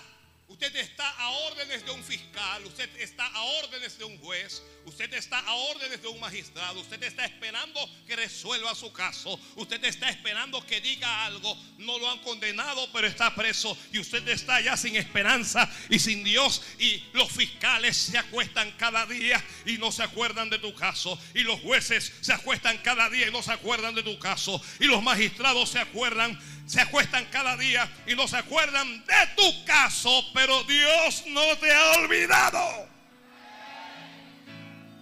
[0.47, 5.12] Usted está a órdenes de un fiscal, usted está a órdenes de un juez, usted
[5.15, 10.08] está a órdenes de un magistrado, usted está esperando que resuelva su caso, usted está
[10.08, 13.75] esperando que diga algo, no lo han condenado, pero está preso.
[13.91, 16.62] Y usted está ya sin esperanza y sin Dios.
[16.77, 21.19] Y los fiscales se acuestan cada día y no se acuerdan de tu caso.
[21.34, 24.62] Y los jueces se acuestan cada día y no se acuerdan de tu caso.
[24.79, 29.65] Y los magistrados se acuerdan se acuestan cada día y no se acuerdan de tu
[29.65, 32.89] caso, pero Dios no te ha olvidado.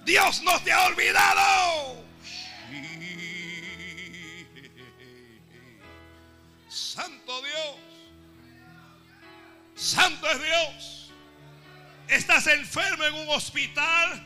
[0.04, 2.04] Dios no te ha olvidado.
[6.68, 7.78] Santo Dios.
[9.76, 11.12] Santo es Dios.
[12.10, 14.22] Estás enfermo en un hospital.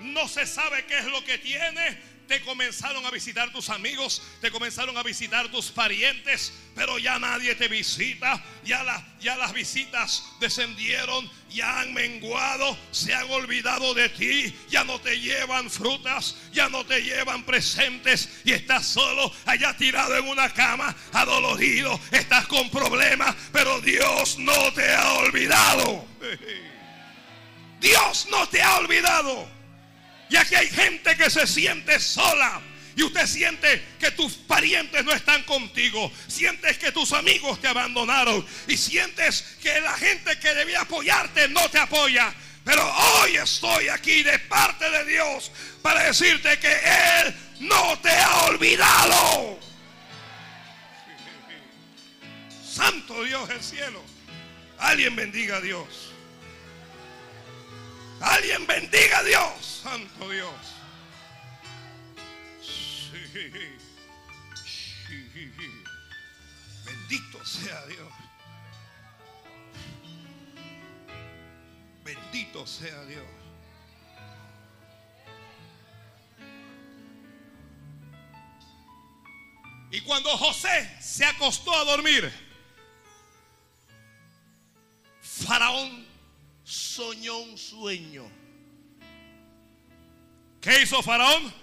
[0.00, 4.50] No se sabe qué es lo que tiene te comenzaron a visitar tus amigos, te
[4.50, 8.84] comenzaron a visitar tus parientes, pero ya nadie te visita, ya,
[9.20, 15.20] ya las visitas descendieron, ya han menguado, se han olvidado de ti, ya no te
[15.20, 20.94] llevan frutas, ya no te llevan presentes y estás solo allá tirado en una cama,
[21.12, 26.06] adolorido, estás con problemas, pero Dios no te ha olvidado.
[27.80, 29.48] Dios no te ha olvidado.
[30.30, 32.62] Y aquí hay gente que se siente sola
[32.96, 36.12] Y usted siente que tus parientes no están contigo.
[36.28, 38.46] Sientes que tus amigos te abandonaron.
[38.68, 42.34] Y sientes que la gente que debía apoyarte no te apoya.
[42.64, 45.50] Pero hoy estoy aquí de parte de Dios
[45.80, 49.58] para decirte que Él no te ha olvidado.
[52.64, 54.02] Santo Dios del cielo.
[54.78, 56.12] Alguien bendiga a Dios.
[58.20, 59.80] Alguien bendiga a Dios.
[59.82, 60.71] Santo Dios.
[66.84, 68.12] Bendito sea Dios.
[72.04, 73.24] Bendito sea Dios.
[79.90, 82.30] Y cuando José se acostó a dormir,
[85.20, 86.06] Faraón
[86.64, 88.30] soñó un sueño.
[90.60, 91.61] ¿Qué hizo Faraón?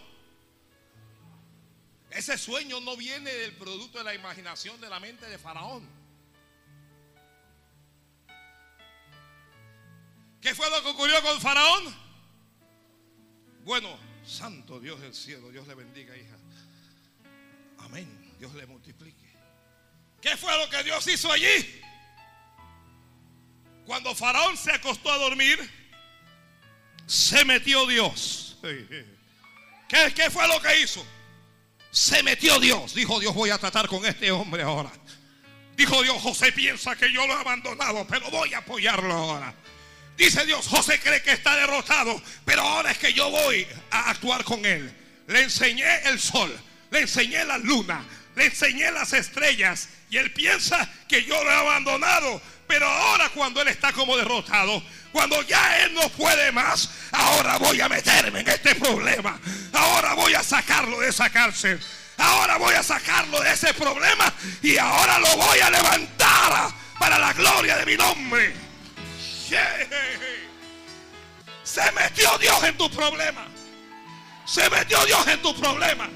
[2.11, 5.87] Ese sueño no viene del producto de la imaginación de la mente de Faraón.
[10.41, 11.95] ¿Qué fue lo que ocurrió con Faraón?
[13.63, 16.35] Bueno, santo Dios del cielo, Dios le bendiga, hija.
[17.79, 19.29] Amén, Dios le multiplique.
[20.21, 21.81] ¿Qué fue lo que Dios hizo allí?
[23.85, 25.57] Cuando Faraón se acostó a dormir,
[27.05, 28.57] se metió Dios.
[28.61, 31.05] ¿Qué, ¿Qué, fue lo que hizo?
[31.91, 32.93] Se metió Dios.
[32.93, 34.91] Dijo Dios, voy a tratar con este hombre ahora.
[35.75, 39.53] Dijo Dios, José piensa que yo lo he abandonado, pero voy a apoyarlo ahora.
[40.17, 44.43] Dice Dios, José cree que está derrotado, pero ahora es que yo voy a actuar
[44.43, 44.93] con él.
[45.27, 46.53] Le enseñé el sol,
[46.91, 48.03] le enseñé la luna,
[48.35, 53.63] le enseñé las estrellas y él piensa que yo lo he abandonado, pero ahora cuando
[53.63, 58.47] él está como derrotado, cuando ya él no puede más, ahora voy a meterme en
[58.47, 59.39] este problema.
[59.73, 61.79] Ahora voy a sacarlo de esa cárcel.
[62.15, 67.33] Ahora voy a sacarlo de ese problema y ahora lo voy a levantar para la
[67.33, 68.53] gloria de mi nombre.
[71.63, 73.47] Se metió Dios en tu problema.
[74.45, 76.07] Se metió Dios en tu problema.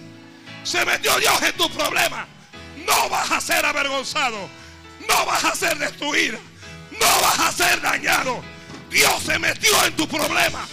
[0.63, 2.27] Se metió Dios en tu problema.
[2.85, 4.47] No vas a ser avergonzado.
[5.07, 6.39] No vas a ser destruido.
[6.91, 8.41] No vas a ser dañado.
[8.89, 10.67] Dios se metió en tu problema.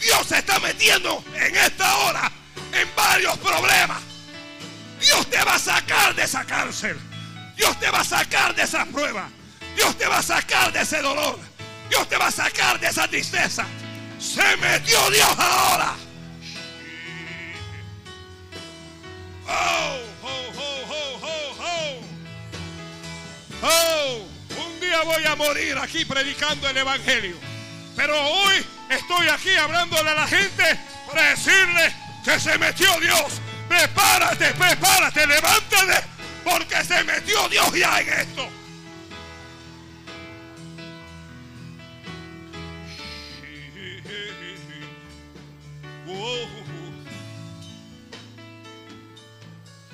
[0.00, 2.30] Dios se está metiendo en esta hora
[2.72, 3.98] en varios problemas.
[5.00, 6.98] Dios te va a sacar de esa cárcel.
[7.56, 9.28] Dios te va a sacar de esa prueba.
[9.74, 11.38] Dios te va a sacar de ese dolor.
[11.88, 13.66] Dios te va a sacar de esa tristeza.
[14.18, 15.94] Se metió Dios ahora.
[19.48, 19.98] Oh,
[23.62, 24.26] oh.
[24.64, 27.36] un día voy a morir aquí predicando el Evangelio.
[27.94, 33.40] Pero hoy estoy aquí hablándole a la gente para decirle que se metió Dios.
[33.68, 36.04] Prepárate, prepárate, levántate,
[36.44, 38.48] porque se metió Dios ya en esto.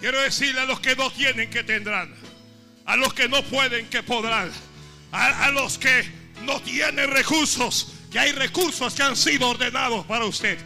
[0.02, 2.12] Quiero decirle a los que no tienen que tendrán,
[2.86, 4.50] a los que no pueden que podrán,
[5.12, 6.04] a, a los que
[6.44, 10.58] no tienen recursos, que hay recursos que han sido ordenados para usted.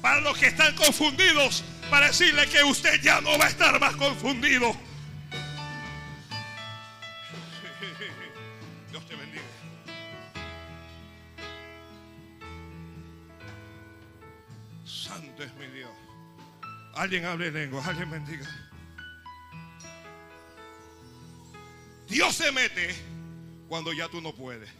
[0.00, 3.96] Para los que están confundidos, para decirle que usted ya no va a estar más
[3.96, 4.74] confundido.
[8.90, 9.42] Dios te bendiga.
[14.84, 15.90] Santo es mi Dios.
[16.94, 18.46] Alguien hable lengua, alguien bendiga.
[22.14, 22.94] Dios se mete
[23.66, 24.70] cuando ya tú no puedes.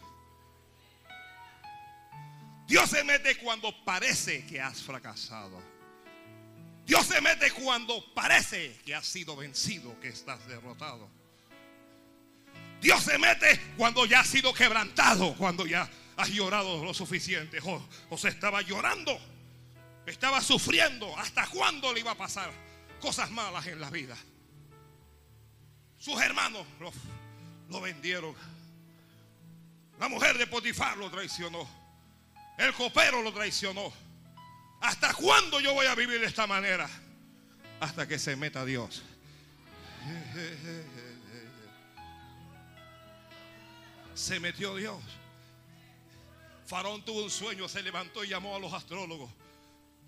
[2.65, 5.61] Dios se mete cuando parece que has fracasado.
[6.85, 11.09] Dios se mete cuando parece que has sido vencido, que estás derrotado.
[12.79, 17.59] Dios se mete cuando ya has sido quebrantado, cuando ya has llorado lo suficiente.
[18.09, 19.19] O, se estaba llorando,
[20.05, 21.13] estaba sufriendo.
[21.17, 22.49] ¿Hasta cuándo le iba a pasar
[23.01, 24.15] cosas malas en la vida?
[25.97, 26.93] Sus hermanos lo,
[27.69, 28.35] lo vendieron.
[29.99, 31.67] La mujer de Potifar lo traicionó.
[32.57, 33.91] El copero lo traicionó.
[34.81, 36.89] ¿Hasta cuándo yo voy a vivir de esta manera?
[37.79, 39.03] Hasta que se meta Dios.
[44.13, 45.01] Se metió Dios.
[46.65, 49.29] Faraón tuvo un sueño, se levantó y llamó a los astrólogos,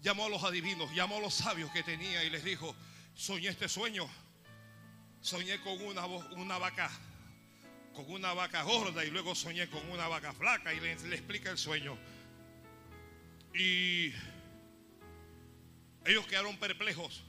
[0.01, 2.76] llamó a los adivinos, llamó a los sabios que tenía y les dijo,
[3.16, 4.10] soñé este sueño.
[5.22, 6.89] Soñé con una, una vaca,
[7.98, 11.50] con una vaca gorda y luego soñé con una vaca flaca y le, le explica
[11.50, 11.98] el sueño.
[13.56, 14.14] Y
[16.06, 17.24] ellos quedaron perplejos.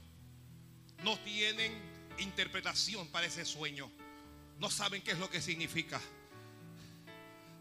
[1.03, 1.73] no tienen
[2.19, 3.91] interpretación para ese sueño.
[4.59, 5.99] No saben qué es lo que significa.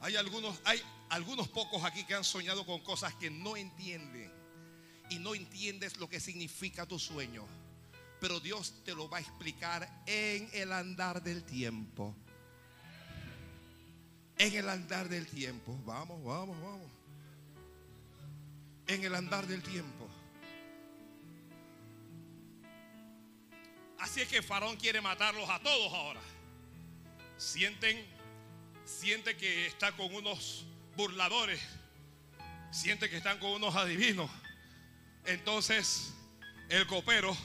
[0.03, 4.31] Hay algunos, hay algunos pocos aquí que han soñado con cosas que no entienden.
[5.09, 7.47] Y no entiendes lo que significa tu sueño.
[8.21, 12.15] Pero Dios te lo va a explicar en el andar del tiempo.
[14.39, 15.77] En el andar del tiempo.
[15.85, 16.91] Vamos, vamos, vamos.
[18.87, 20.09] En el andar del tiempo.
[23.99, 26.21] Así es que Faraón quiere matarlos a todos ahora.
[27.37, 28.07] Sienten,
[28.85, 30.65] siente que está con unos
[30.97, 31.61] burladores.
[32.71, 34.31] Siente que están con unos adivinos.
[35.25, 36.15] Entonces
[36.69, 37.37] el copero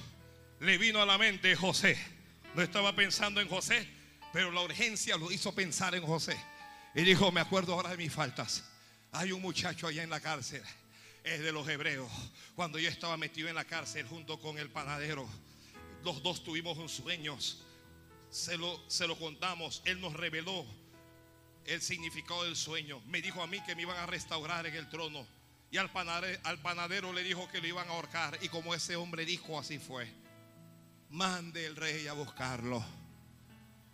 [0.60, 1.98] le vino a la mente José.
[2.54, 3.88] No estaba pensando en José,
[4.32, 6.38] pero la urgencia lo hizo pensar en José.
[6.96, 8.64] Y dijo, me acuerdo ahora de mis faltas.
[9.12, 10.64] Hay un muchacho allá en la cárcel,
[11.24, 12.12] es de los hebreos.
[12.56, 15.28] Cuando yo estaba metido en la cárcel junto con el panadero,
[16.04, 17.38] los dos tuvimos un sueño.
[18.30, 20.66] Se lo, se lo contamos, él nos reveló
[21.66, 23.02] el significado del sueño.
[23.08, 25.26] Me dijo a mí que me iban a restaurar en el trono.
[25.72, 28.38] Y al panadero, al panadero le dijo que lo iban a ahorcar.
[28.42, 30.12] Y como ese hombre dijo, así fue.
[31.10, 32.84] Mande el rey a buscarlo.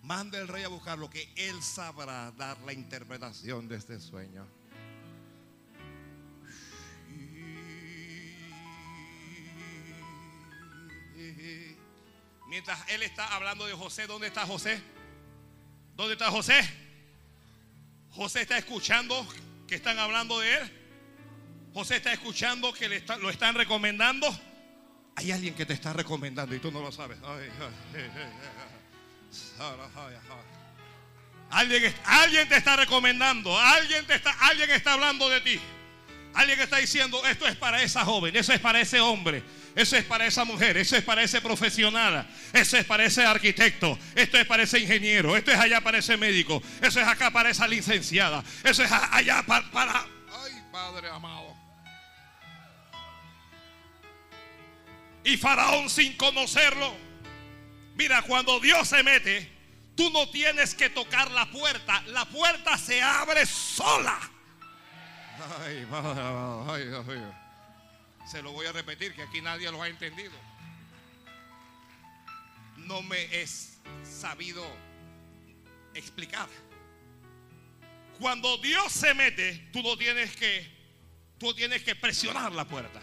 [0.03, 4.47] Mande el rey a buscarlo, que él sabrá dar la interpretación de este sueño.
[12.47, 14.81] Mientras él está hablando de José, ¿dónde está José?
[15.95, 16.59] ¿Dónde está José?
[18.11, 19.27] José está escuchando
[19.67, 20.71] que están hablando de él.
[21.73, 24.27] José está escuchando que lo están recomendando.
[25.15, 27.19] Hay alguien que te está recomendando y tú no lo sabes.
[31.49, 33.57] Alguien, alguien te está recomendando.
[33.57, 35.59] Alguien, te está, alguien está hablando de ti.
[36.33, 39.43] Alguien está diciendo, esto es para esa joven, eso es para ese hombre,
[39.75, 43.97] eso es para esa mujer, eso es para ese profesional, eso es para ese arquitecto,
[44.13, 47.49] esto es para ese ingeniero, esto es allá para ese médico, eso es acá para
[47.49, 49.71] esa licenciada, eso es allá para...
[49.71, 50.05] para...
[50.43, 51.57] Ay, Padre amado.
[55.23, 57.08] Y Faraón sin conocerlo.
[57.99, 59.51] Mira, cuando Dios se mete,
[59.93, 64.17] tú no tienes que tocar la puerta, la puerta se abre sola.
[65.59, 67.33] Ay, ay, ay,
[68.25, 70.31] Se lo voy a repetir que aquí nadie lo ha entendido.
[72.77, 73.79] No me es
[74.09, 74.65] sabido
[75.93, 76.47] explicar.
[78.17, 80.65] Cuando Dios se mete, tú no tienes que
[81.37, 83.01] tú tienes que presionar la puerta.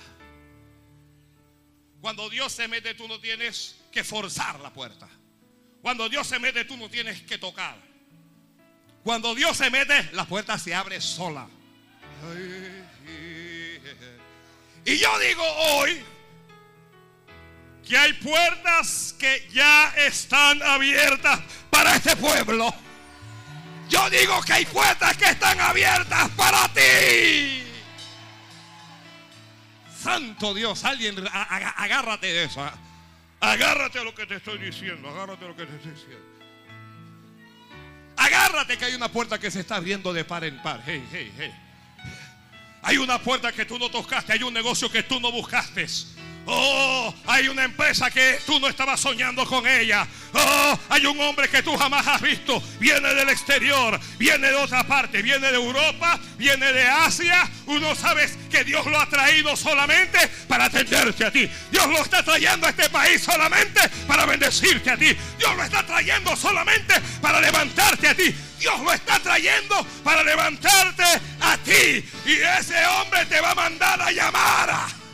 [2.01, 5.09] Cuando Dios se mete, tú no tienes forzar la puerta.
[5.83, 7.77] Cuando Dios se mete, tú no tienes que tocar.
[9.05, 11.49] Cuando Dios se mete, la puerta se abre sola.
[14.85, 16.05] Y yo digo hoy
[17.87, 21.41] que hay puertas que ya están abiertas
[21.71, 22.75] para este pueblo.
[23.89, 27.63] Yo digo que hay puertas que están abiertas para ti.
[30.03, 32.69] Santo Dios, alguien agárrate de eso.
[33.47, 35.09] Agárrate a lo que te estoy diciendo.
[35.09, 36.27] Agárrate a lo que te estoy diciendo.
[38.17, 40.83] Agárrate que hay una puerta que se está abriendo de par en par.
[40.85, 41.55] Hey, hey, hey.
[42.83, 45.87] Hay una puerta que tú no tocaste, hay un negocio que tú no buscaste.
[46.49, 50.07] Oh, hay una empresa que tú no estabas soñando con ella.
[50.33, 52.63] Oh, hay un hombre que tú jamás has visto.
[52.79, 57.51] Viene del exterior, viene de otra parte, viene de Europa, viene de Asia.
[57.67, 61.51] Uno sabes que Dios lo ha traído solamente para atenderte a ti.
[61.73, 65.17] Dios lo está trayendo a este país solamente para bendecirte a ti.
[65.39, 68.33] Dios lo está trayendo solamente para levantarte a ti.
[68.61, 71.05] Dios lo está trayendo para levantarte
[71.41, 72.09] a ti.
[72.25, 75.06] Y ese hombre te va a mandar a llamar.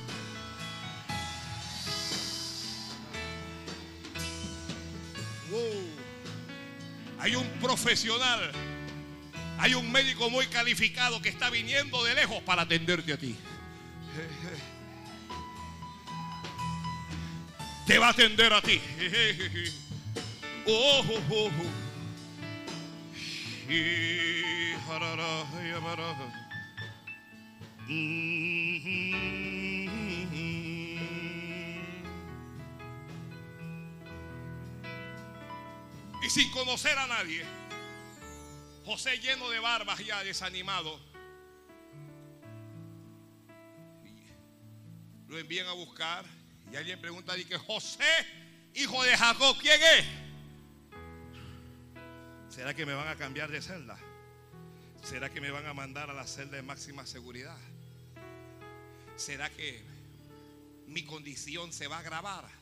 [7.22, 8.50] Hay un profesional,
[9.60, 13.36] hay un médico muy calificado que está viniendo de lejos para atenderte a ti.
[17.86, 18.80] Te va a atender a ti.
[20.66, 21.50] Oh, oh, oh,
[36.22, 37.44] y sin conocer a nadie.
[38.84, 40.98] José lleno de barbas ya desanimado.
[45.28, 46.24] Lo envían a buscar
[46.70, 48.04] y alguien pregunta que José,
[48.74, 50.06] hijo de Jacob, ¿quién es?
[52.48, 53.98] ¿Será que me van a cambiar de celda?
[55.02, 57.58] ¿Será que me van a mandar a la celda de máxima seguridad?
[59.16, 59.82] ¿Será que
[60.86, 62.61] mi condición se va a agravar?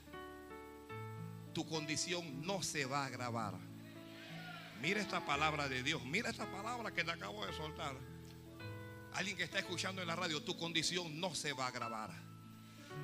[1.53, 3.55] Tu condición no se va a agravar.
[4.81, 7.95] Mira esta palabra de Dios, mira esta palabra que te acabo de soltar.
[9.13, 12.11] Alguien que está escuchando en la radio, tu condición no se va a agravar.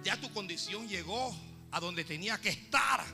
[0.02, 1.36] Ya tu condición llegó
[1.70, 3.04] a donde tenía que estar.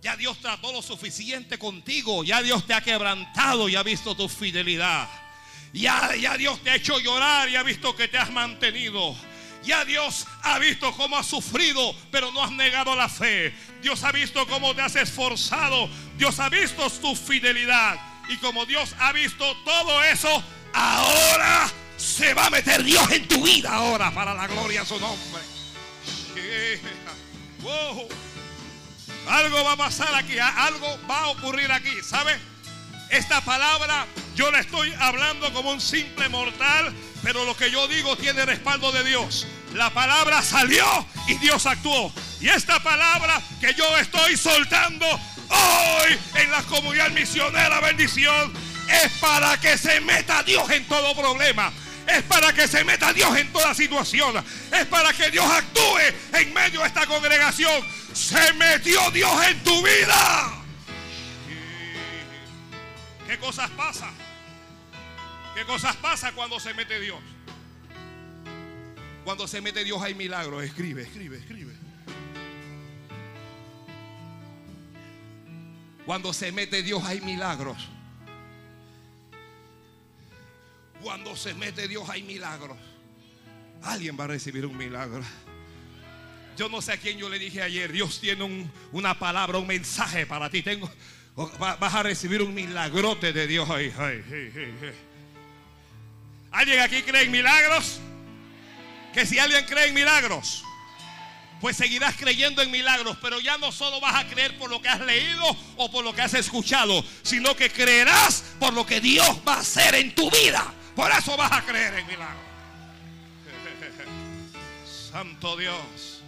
[0.00, 2.24] Ya Dios trató lo suficiente contigo.
[2.24, 5.08] Ya Dios te ha quebrantado y ha visto tu fidelidad.
[5.72, 9.14] Ya, ya Dios te ha hecho llorar y ha visto que te has mantenido.
[9.62, 13.54] Ya Dios ha visto cómo has sufrido, pero no has negado la fe.
[13.82, 15.88] Dios ha visto cómo te has esforzado.
[16.16, 17.98] Dios ha visto tu fidelidad.
[18.28, 20.42] Y como Dios ha visto todo eso,
[20.72, 24.98] ahora se va a meter Dios en tu vida ahora para la gloria de su
[24.98, 25.42] nombre.
[29.28, 32.38] Algo va a pasar aquí, algo va a ocurrir aquí, ¿sabe?
[33.10, 34.06] Esta palabra
[34.40, 38.90] yo la estoy hablando como un simple mortal, pero lo que yo digo tiene respaldo
[38.90, 39.46] de Dios.
[39.74, 40.86] La palabra salió
[41.28, 42.10] y Dios actuó.
[42.40, 48.50] Y esta palabra que yo estoy soltando hoy en la comunidad misionera bendición
[48.88, 51.70] es para que se meta Dios en todo problema.
[52.06, 54.42] Es para que se meta Dios en toda situación.
[54.72, 55.98] Es para que Dios actúe
[56.32, 57.84] en medio de esta congregación.
[58.14, 60.52] Se metió Dios en tu vida.
[63.26, 64.19] ¿Qué cosas pasan?
[65.54, 67.18] ¿Qué cosas pasan cuando se mete Dios?
[69.24, 70.62] Cuando se mete Dios hay milagros.
[70.64, 71.74] Escribe, escribe, escribe.
[76.06, 77.76] Cuando se mete Dios hay milagros.
[81.02, 82.76] Cuando se mete Dios hay milagros.
[83.82, 85.22] Alguien va a recibir un milagro.
[86.56, 87.92] Yo no sé a quién yo le dije ayer.
[87.92, 90.62] Dios tiene una palabra, un mensaje para ti.
[90.62, 90.90] Tengo,
[91.58, 93.92] vas a recibir un milagrote de Dios ahí.
[96.50, 98.00] ¿Alguien aquí cree en milagros?
[99.12, 100.64] Que si alguien cree en milagros,
[101.60, 104.88] pues seguirás creyendo en milagros, pero ya no solo vas a creer por lo que
[104.88, 105.44] has leído
[105.76, 109.60] o por lo que has escuchado, sino que creerás por lo que Dios va a
[109.60, 110.72] hacer en tu vida.
[110.96, 112.42] Por eso vas a creer en milagros.
[115.12, 116.22] Santo Dios,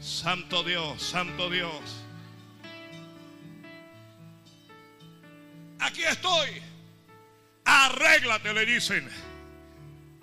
[0.00, 1.80] Santo Dios, Santo Dios.
[5.78, 6.62] Aquí estoy.
[7.64, 9.29] Arréglate, le dicen.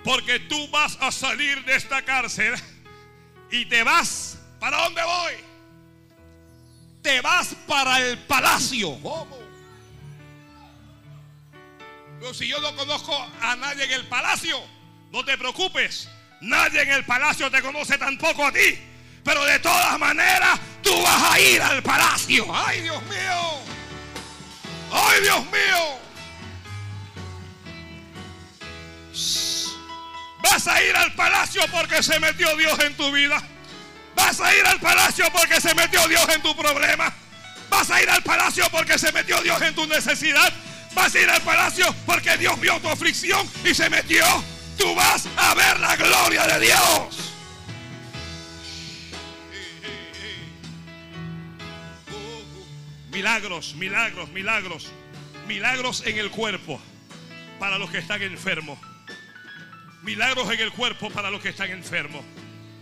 [0.08, 2.56] Porque tú vas a salir de esta cárcel
[3.52, 4.38] y te vas.
[4.58, 5.34] ¿Para dónde voy?
[7.02, 8.98] Te vas para el palacio.
[9.02, 9.38] ¿Cómo?
[12.22, 14.58] Pero si yo no conozco a nadie en el palacio,
[15.12, 16.08] no te preocupes.
[16.40, 18.80] Nadie en el palacio te conoce tampoco a ti.
[19.26, 22.48] Pero de todas maneras, tú vas a ir al palacio.
[22.56, 23.60] ¡Ay, Dios mío!
[24.90, 25.98] ¡Ay, Dios mío!
[30.42, 33.42] Vas a ir al palacio porque se metió Dios en tu vida.
[34.16, 37.14] Vas a ir al palacio porque se metió Dios en tu problema.
[37.70, 40.52] Vas a ir al palacio porque se metió Dios en tu necesidad.
[40.94, 44.26] Vas a ir al palacio porque Dios vio tu aflicción y se metió.
[44.78, 47.34] Tú vas a ver la gloria de Dios.
[53.12, 54.88] Milagros, milagros, milagros.
[55.48, 56.80] Milagros en el cuerpo
[57.60, 58.78] para los que están enfermos.
[60.04, 62.24] Milagros en el cuerpo para los que están enfermos.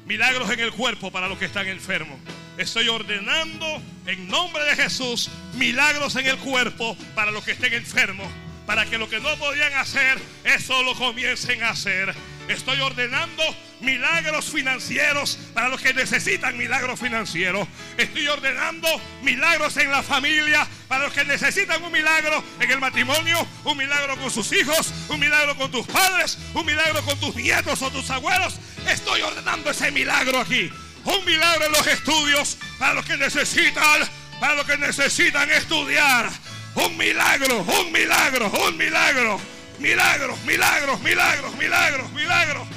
[0.05, 2.19] Milagros en el cuerpo para los que están enfermos.
[2.57, 8.27] Estoy ordenando en nombre de Jesús milagros en el cuerpo para los que estén enfermos.
[8.65, 12.13] Para que lo que no podían hacer, eso lo comiencen a hacer.
[12.47, 13.43] Estoy ordenando
[13.81, 17.67] milagros financieros para los que necesitan milagros financieros.
[17.97, 18.87] Estoy ordenando
[19.23, 24.17] milagros en la familia para los que necesitan un milagro en el matrimonio, un milagro
[24.17, 28.09] con sus hijos, un milagro con tus padres, un milagro con tus nietos o tus
[28.11, 28.55] abuelos.
[28.87, 30.69] Estoy ordenando ese milagro aquí.
[31.03, 34.01] Un milagro en los estudios para los que necesitan,
[34.39, 36.29] para los que necesitan estudiar.
[36.75, 39.54] Un milagro, un milagro, un milagro.
[39.79, 42.67] Milagros, milagros, milagros, milagros, milagros.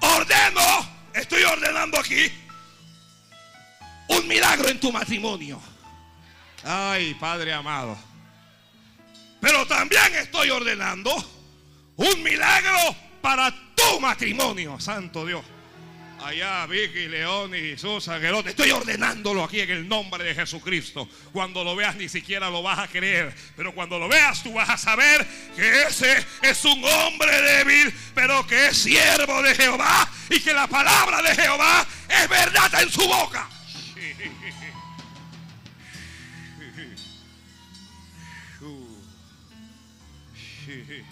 [0.00, 2.32] Ordeno, estoy ordenando aquí
[4.08, 5.60] un milagro en tu matrimonio.
[6.64, 7.98] Ay, Padre amado.
[9.40, 11.12] Pero también estoy ordenando
[11.96, 15.42] un milagro para tu matrimonio, santo Dios.
[16.22, 18.50] Allá, Vicky, León y Susa, Gerote.
[18.50, 21.08] Estoy ordenándolo aquí en el nombre de Jesucristo.
[21.32, 23.34] Cuando lo veas, ni siquiera lo vas a creer.
[23.56, 28.46] Pero cuando lo veas, tú vas a saber que ese es un hombre débil, pero
[28.46, 30.08] que es siervo de Jehová.
[30.30, 33.48] Y que la palabra de Jehová es verdad en su boca.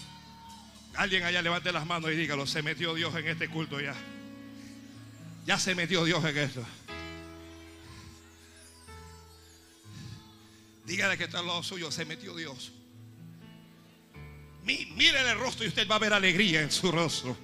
[1.00, 3.94] Alguien allá levante las manos y dígalo, se metió Dios en este culto ya.
[5.46, 6.62] Ya se metió Dios en esto.
[10.84, 12.72] Dígale que está al lado suyo, se metió Dios.
[14.64, 17.34] Mire el rostro y usted va a ver alegría en su rostro.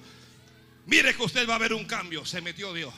[0.85, 2.93] Mire que usted va a ver un cambio, se metió Dios.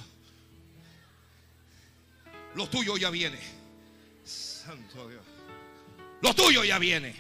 [2.56, 3.40] Lo tuyo ya viene.
[4.26, 5.24] Santo Dios.
[6.22, 7.16] Lo tuyo ya viene.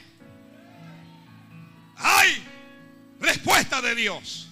[1.95, 2.48] Hay
[3.19, 4.47] respuesta de Dios.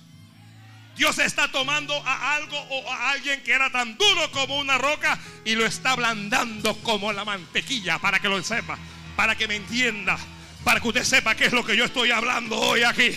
[0.96, 5.20] Dios está tomando a algo o a alguien que era tan duro como una roca
[5.46, 8.78] y lo está ablandando como la mantequilla para que lo sepa,
[9.16, 10.18] para que me entienda,
[10.64, 13.16] para que usted sepa qué es lo que yo estoy hablando hoy aquí.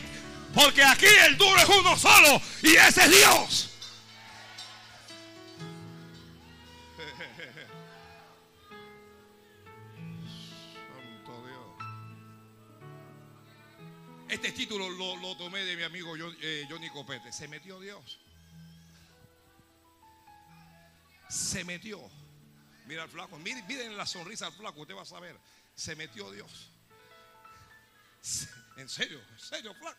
[0.55, 3.69] Porque aquí el duro es uno solo y ese es Dios.
[14.31, 17.33] Este título lo, tomé de mi amigo eh, Johnny Copete.
[17.33, 18.20] Se metió Dios.
[21.28, 22.01] Se metió.
[22.87, 23.37] Mira al flaco.
[23.41, 24.83] Miren la sonrisa al flaco.
[24.83, 25.37] Usted va a saber.
[25.74, 26.70] Se metió Dios.
[28.76, 29.99] En serio, en serio, flaco.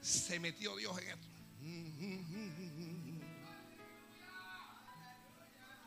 [0.00, 1.26] Se metió Dios en esto.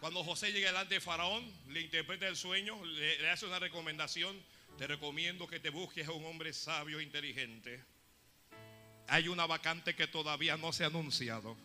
[0.01, 4.39] Cuando José llega delante de Faraón, le interpreta el sueño, le hace una recomendación
[4.77, 7.83] te recomiendo que te busques a un hombre sabio e inteligente.
[9.07, 11.55] Hay una vacante que todavía no se ha anunciado.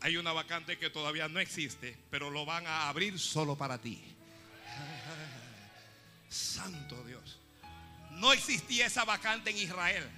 [0.00, 4.02] Hay una vacante que todavía no existe, pero lo van a abrir solo para ti.
[6.28, 7.38] Santo Dios.
[8.12, 10.08] No existía esa vacante en Israel.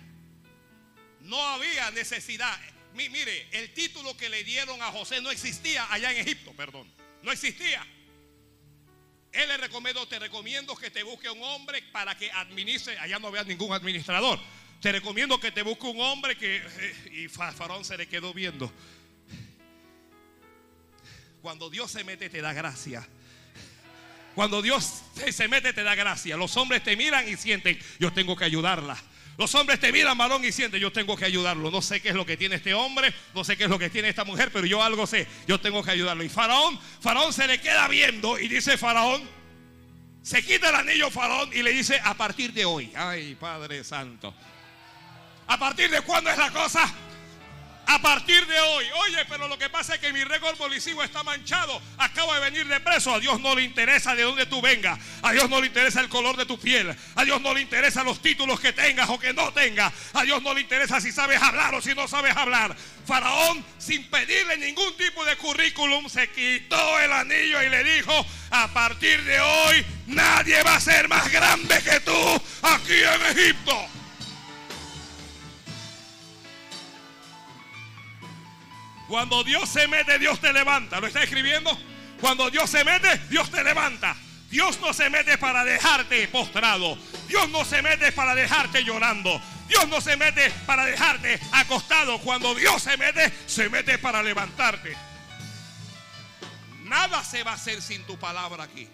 [1.21, 2.59] No había necesidad.
[2.95, 6.91] Mire, el título que le dieron a José no existía allá en Egipto, perdón.
[7.23, 7.85] No existía.
[9.35, 12.97] Él le recomiendo, te recomiendo que te busque un hombre para que administre.
[12.99, 14.39] Allá no veas ningún administrador.
[14.81, 16.57] Te recomiendo que te busque un hombre que.
[16.57, 18.73] Eh, y Faraón se le quedó viendo.
[21.43, 23.07] Cuando Dios se mete, te da gracia.
[24.35, 26.37] Cuando Dios se mete, te da gracia.
[26.37, 28.97] Los hombres te miran y sienten, yo tengo que ayudarla.
[29.37, 31.71] Los hombres te miran, varón, y sienten, yo tengo que ayudarlo.
[31.71, 33.91] No sé qué es lo que tiene este hombre, no sé qué es lo que
[33.91, 36.23] tiene esta mujer, pero yo algo sé, yo tengo que ayudarlo.
[36.23, 39.29] Y Faraón, Faraón se le queda viendo y dice Faraón,
[40.23, 44.33] se quita el anillo Faraón y le dice, a partir de hoy, ay Padre Santo,
[45.47, 46.93] ¿a partir de cuándo es la cosa?
[47.87, 48.85] A partir de hoy.
[49.07, 51.81] Oye, pero lo que pasa es que mi récord policivo está manchado.
[51.99, 53.15] Acabo de venir de preso.
[53.15, 54.99] A Dios no le interesa de dónde tú vengas.
[55.23, 56.95] A Dios no le interesa el color de tu piel.
[57.15, 59.93] A Dios no le interesa los títulos que tengas o que no tengas.
[60.13, 62.75] A Dios no le interesa si sabes hablar o si no sabes hablar.
[63.07, 68.73] Faraón, sin pedirle ningún tipo de currículum, se quitó el anillo y le dijo, a
[68.73, 74.04] partir de hoy nadie va a ser más grande que tú aquí en Egipto.
[79.15, 80.99] Cuando Dios se mete, Dios te levanta.
[80.99, 81.71] ¿Lo está escribiendo?
[82.21, 84.17] Cuando Dios se mete, Dios te levanta.
[84.51, 86.99] Dios no se mete para dejarte postrado.
[87.29, 89.41] Dios no se mete para dejarte llorando.
[89.69, 92.19] Dios no se mete para dejarte acostado.
[92.23, 94.97] Cuando Dios se mete, se mete para levantarte.
[96.83, 98.89] Nada se va a hacer sin tu palabra aquí.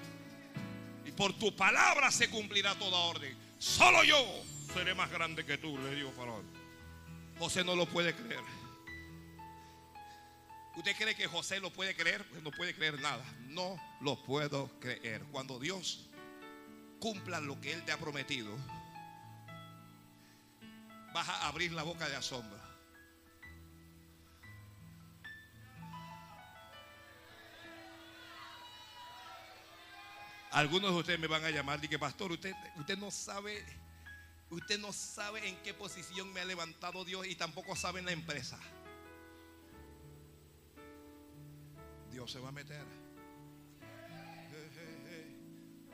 [1.06, 3.34] Y por tu palabra se cumplirá toda orden.
[3.58, 4.22] Solo yo
[4.74, 6.44] seré más grande que tú, le digo Faraón.
[7.38, 8.59] José no lo puede creer.
[10.76, 12.26] ¿Usted cree que José lo puede creer?
[12.30, 13.24] Pues no puede creer nada.
[13.48, 15.22] No lo puedo creer.
[15.32, 16.08] Cuando Dios
[17.00, 18.56] cumpla lo que Él te ha prometido,
[21.12, 22.60] vas a abrir la boca de asombro.
[30.52, 33.64] Algunos de ustedes me van a llamar y que pastor, usted, usted no sabe,
[34.50, 38.12] usted no sabe en qué posición me ha levantado Dios y tampoco sabe en la
[38.12, 38.58] empresa.
[42.11, 42.84] Dios se va a meter.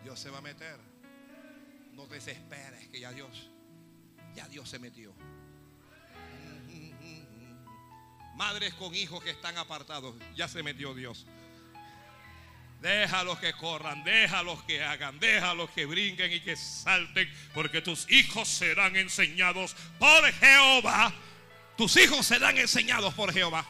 [0.03, 0.79] Dios se va a meter.
[1.93, 3.51] No te desesperes que ya Dios,
[4.35, 5.13] ya Dios se metió.
[8.37, 11.27] Madres con hijos que están apartados, ya se metió Dios.
[12.81, 18.47] Déjalos que corran, déjalos que hagan, déjalos que brinquen y que salten, porque tus hijos
[18.47, 21.15] serán enseñados por Jehová.
[21.77, 23.67] Tus hijos serán enseñados por Jehová.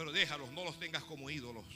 [0.00, 1.66] Pero déjalos, no los tengas como ídolos.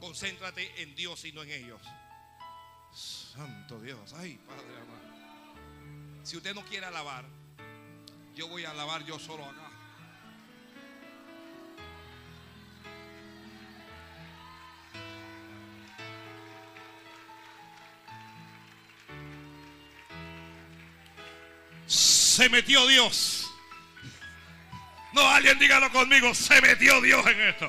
[0.00, 1.80] Concéntrate en Dios y no en ellos.
[2.92, 6.24] Santo Dios, ay Padre amado.
[6.24, 7.24] Si usted no quiere alabar,
[8.34, 9.70] yo voy a alabar yo solo acá.
[21.86, 23.47] Se metió Dios.
[25.18, 26.32] No, alguien dígalo conmigo.
[26.32, 27.68] Se metió Dios en esto.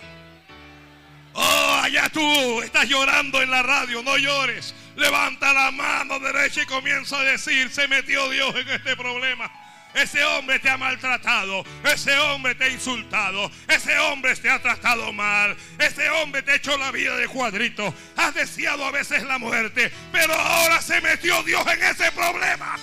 [1.34, 4.04] Oh, allá tú estás llorando en la radio.
[4.04, 4.76] No llores.
[4.95, 9.52] Levanta la mano derecha y comienza a decir, se metió Dios en este problema.
[9.95, 11.64] Ese hombre te ha maltratado.
[11.84, 13.50] Ese hombre te ha insultado.
[13.68, 15.58] Ese hombre te ha tratado mal.
[15.80, 17.91] Ese hombre te ha hecho la vida de cuadrito.
[18.16, 19.91] Has deseado a veces la muerte.
[20.12, 22.78] Pero ahora se metió Dios en ese problema.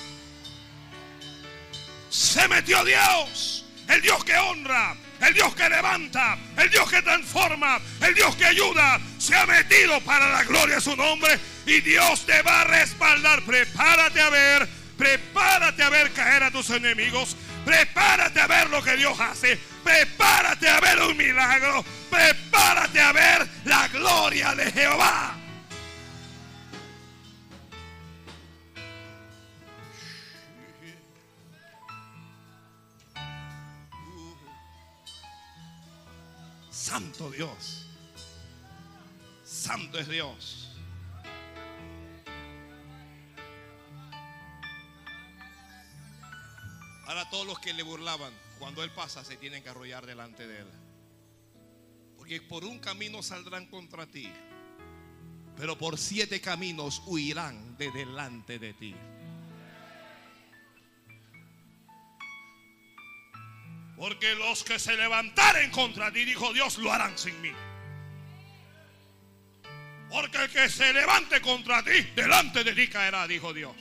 [2.10, 3.65] Se metió Dios.
[3.88, 4.94] El Dios que honra.
[5.20, 6.38] El Dios que levanta.
[6.56, 7.80] El Dios que transforma.
[8.00, 9.00] El Dios que ayuda.
[9.18, 11.38] Se ha metido para la gloria de su nombre.
[11.66, 13.42] Y Dios te va a respaldar.
[13.42, 17.36] Prepárate a ver Prepárate a ver caer a tus enemigos.
[17.64, 19.58] Prepárate a ver lo que Dios hace.
[19.84, 21.84] Prepárate a ver un milagro.
[22.10, 25.36] Prepárate a ver la gloria de Jehová.
[36.86, 37.84] Santo Dios.
[39.44, 40.68] Santo es Dios.
[47.06, 50.60] Ahora todos los que le burlaban, cuando Él pasa, se tienen que arrollar delante de
[50.60, 50.68] Él.
[52.16, 54.30] Porque por un camino saldrán contra ti,
[55.56, 58.94] pero por siete caminos huirán de delante de ti.
[63.96, 67.52] Porque los que se levantaren contra ti, dijo Dios, lo harán sin mí.
[70.10, 73.74] Porque el que se levante contra ti, delante de ti caerá, dijo Dios.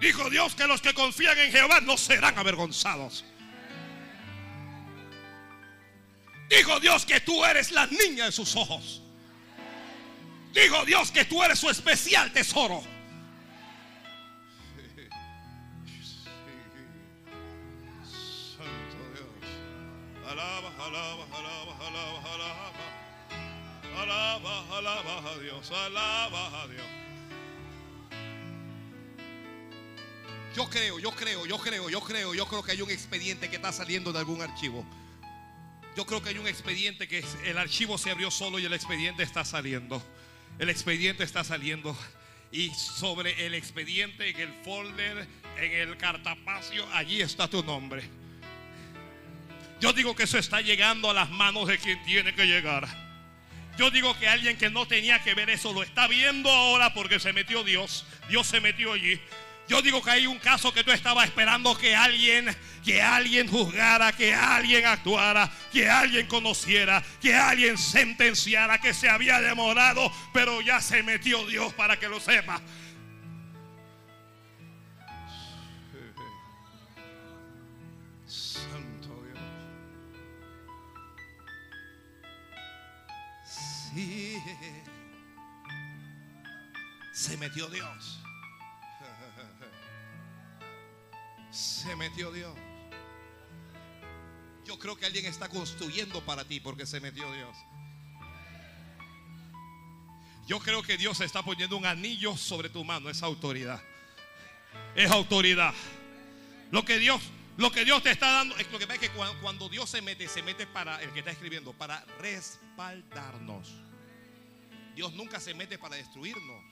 [0.00, 3.24] Dijo Dios que los que confían en Jehová no serán avergonzados.
[6.48, 9.02] Dijo Dios que tú eres la niña de sus ojos.
[10.52, 12.95] Dijo Dios que tú eres su especial tesoro.
[20.36, 22.72] Alaba, alaba, alaba, alaba, alaba.
[24.02, 26.84] Alaba, alaba a Dios, alaba a Dios.
[30.54, 33.56] Yo creo, yo creo, yo creo, yo creo, yo creo que hay un expediente que
[33.56, 34.84] está saliendo de algún archivo.
[35.96, 39.22] Yo creo que hay un expediente que el archivo se abrió solo y el expediente
[39.22, 40.02] está saliendo.
[40.58, 41.96] El expediente está saliendo.
[42.52, 45.26] Y sobre el expediente, en el folder,
[45.56, 48.25] en el cartapacio, allí está tu nombre.
[49.80, 52.88] Yo digo que eso está llegando a las manos de quien tiene que llegar.
[53.76, 57.20] Yo digo que alguien que no tenía que ver eso lo está viendo ahora porque
[57.20, 58.06] se metió Dios.
[58.28, 59.20] Dios se metió allí.
[59.68, 64.12] Yo digo que hay un caso que tú estabas esperando que alguien, que alguien juzgara,
[64.12, 70.80] que alguien actuara, que alguien conociera, que alguien sentenciara, que se había demorado, pero ya
[70.80, 72.62] se metió Dios para que lo sepa.
[87.12, 88.20] Se metió Dios.
[91.50, 92.54] Se metió Dios.
[94.66, 97.56] Yo creo que alguien está construyendo para ti porque se metió Dios.
[100.46, 103.80] Yo creo que Dios está poniendo un anillo sobre tu mano, es autoridad.
[104.94, 105.72] Es autoridad.
[106.70, 107.22] Lo que Dios,
[107.56, 110.02] lo que Dios te está dando, es lo que pasa es que cuando Dios se
[110.02, 112.04] mete, se mete para el que está escribiendo, para
[112.76, 113.72] respaldarnos.
[114.94, 116.62] Dios nunca se mete para destruirnos,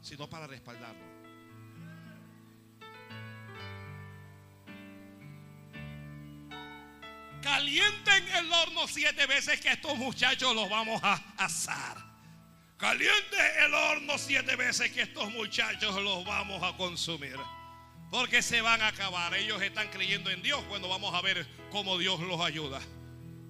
[0.00, 1.12] sino para respaldarnos.
[7.42, 11.98] Calienten el horno siete veces que estos muchachos los vamos a asar.
[12.78, 17.36] Caliente el horno siete veces que estos muchachos los vamos a consumir.
[18.10, 19.34] Porque se van a acabar.
[19.34, 22.80] Ellos están creyendo en Dios cuando vamos a ver cómo Dios los ayuda.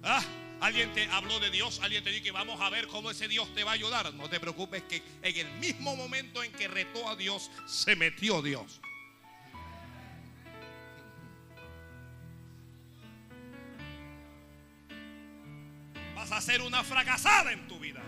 [0.03, 0.23] ¿Ah?
[0.61, 3.53] Alguien te habló de Dios, alguien te dijo que vamos a ver cómo ese Dios
[3.53, 4.13] te va a ayudar.
[4.13, 8.41] No te preocupes que en el mismo momento en que retó a Dios, se metió
[8.41, 8.79] Dios.
[16.23, 18.01] vas a ser una fracasada en tu vida.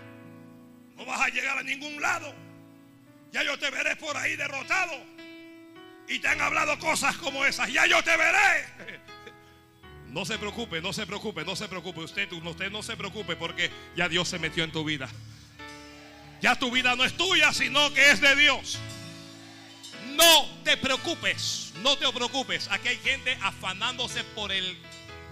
[0.96, 2.34] No vas a llegar a ningún lado.
[3.32, 4.94] Ya yo te veré por ahí derrotado.
[6.08, 7.70] Y te han hablado cosas como esas.
[7.74, 9.04] Ya yo te veré.
[10.16, 12.00] No se preocupe, no se preocupe, no se preocupe.
[12.00, 15.10] Usted, usted no se preocupe porque ya Dios se metió en tu vida.
[16.42, 18.80] Ya tu vida no es tuya, sino que es de Dios.
[20.16, 22.70] No te preocupes, no te preocupes.
[22.72, 24.78] Aquí hay gente afanándose por el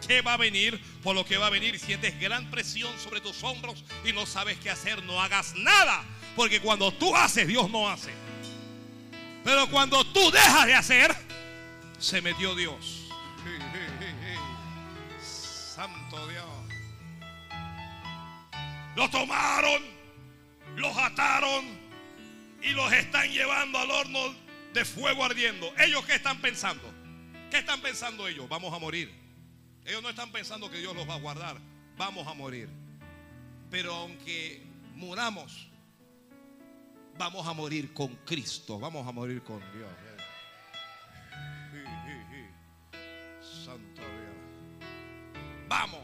[0.05, 1.79] que va a venir, por lo que va a venir.
[1.79, 5.01] Sientes gran presión sobre tus hombros y no sabes qué hacer.
[5.05, 6.03] No hagas nada.
[6.36, 8.11] Porque cuando tú haces, Dios no hace.
[9.45, 11.15] Pero cuando tú dejas de hacer,
[11.99, 13.02] se metió Dios.
[18.95, 19.83] Los tomaron,
[20.75, 21.65] los ataron
[22.61, 24.35] y los están llevando al horno
[24.73, 25.71] de fuego ardiendo.
[25.77, 26.83] ¿Ellos qué están pensando?
[27.49, 28.47] ¿Qué están pensando ellos?
[28.47, 29.13] Vamos a morir.
[29.85, 31.57] Ellos no están pensando que Dios los va a guardar.
[31.97, 32.69] Vamos a morir.
[33.69, 34.63] Pero aunque
[34.95, 35.67] muramos,
[37.17, 38.79] vamos a morir con Cristo.
[38.79, 39.91] Vamos a morir con Dios.
[43.65, 44.89] Santo Dios.
[45.67, 46.01] Vamos.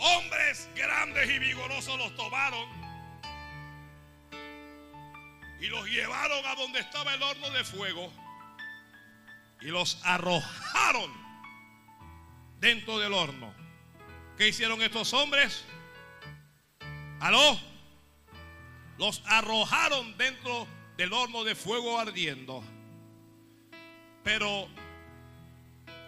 [0.00, 2.66] Hombres grandes y vigorosos los tomaron
[5.60, 8.10] y los llevaron a donde estaba el horno de fuego
[9.60, 11.12] y los arrojaron
[12.58, 13.52] dentro del horno.
[14.38, 15.64] ¿Qué hicieron estos hombres?
[17.20, 17.60] ¿Aló?
[18.96, 22.64] Los arrojaron dentro del horno de fuego ardiendo.
[24.24, 24.66] Pero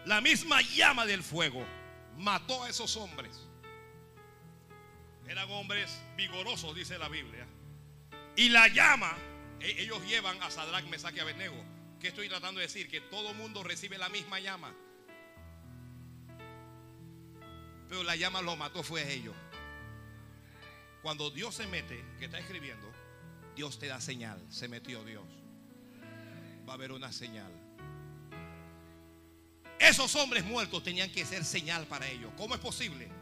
[0.06, 1.62] la misma llama del fuego
[2.16, 3.51] mató a esos hombres.
[5.32, 7.46] Eran hombres vigorosos, dice la Biblia.
[8.36, 9.16] Y la llama,
[9.60, 11.56] e- ellos llevan a Sadrach, Mesach y Abednego.
[11.98, 12.86] ¿Qué estoy tratando de decir?
[12.86, 14.74] Que todo mundo recibe la misma llama.
[17.88, 19.34] Pero la llama lo mató fue a ellos.
[21.00, 22.92] Cuando Dios se mete, que está escribiendo,
[23.56, 24.38] Dios te da señal.
[24.50, 25.24] Se metió Dios.
[26.68, 27.50] Va a haber una señal.
[29.78, 32.30] Esos hombres muertos tenían que ser señal para ellos.
[32.36, 33.21] ¿Cómo es posible?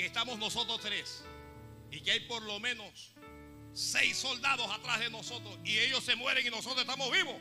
[0.00, 1.22] Que estamos nosotros tres
[1.90, 3.12] y que hay por lo menos
[3.74, 7.36] seis soldados atrás de nosotros y ellos se mueren y nosotros estamos vivos.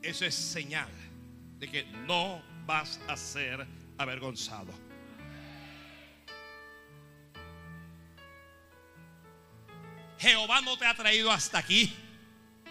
[0.00, 0.88] Eso es señal
[1.58, 3.66] de que no vas a ser
[3.98, 4.72] avergonzado.
[10.18, 11.94] Jehová no te ha traído hasta aquí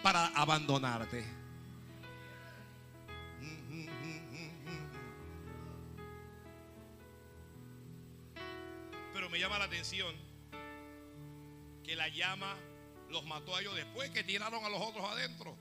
[0.02, 1.24] para abandonarte.
[9.30, 10.14] Me llama la atención
[11.84, 12.56] que la llama
[13.08, 15.56] los mató a ellos después que tiraron a los otros adentro.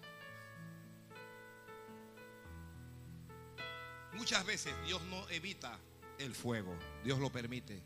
[4.13, 5.79] Muchas veces Dios no evita
[6.17, 7.81] el fuego, Dios lo permite.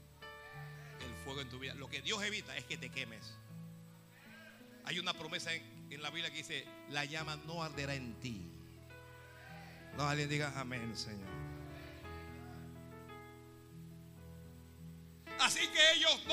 [0.99, 1.73] El fuego en tu vida.
[1.75, 3.35] Lo que Dios evita es que te quemes.
[4.85, 8.49] Hay una promesa en, en la Biblia que dice, la llama no arderá en ti.
[9.97, 11.42] No, alguien diga amén, Señor.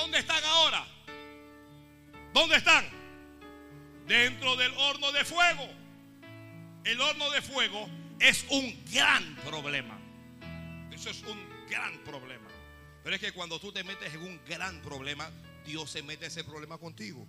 [0.01, 0.87] ¿Dónde están ahora?
[2.33, 2.89] ¿Dónde están?
[4.07, 5.69] Dentro del horno de fuego.
[6.85, 7.89] El horno de fuego
[8.19, 9.99] es un gran problema.
[10.91, 11.39] Eso es un
[11.69, 12.49] gran problema.
[13.05, 15.31] Pero es que cuando tú te metes en un gran problema,
[15.65, 17.27] Dios se mete ese problema contigo.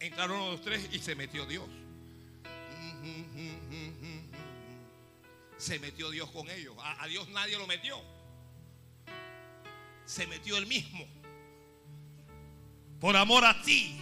[0.00, 1.68] Entraron los tres y se metió Dios.
[5.56, 6.74] Se metió Dios con ellos.
[6.80, 8.19] A, a Dios nadie lo metió.
[10.10, 11.06] Se metió él mismo.
[12.98, 13.96] Por amor a ti.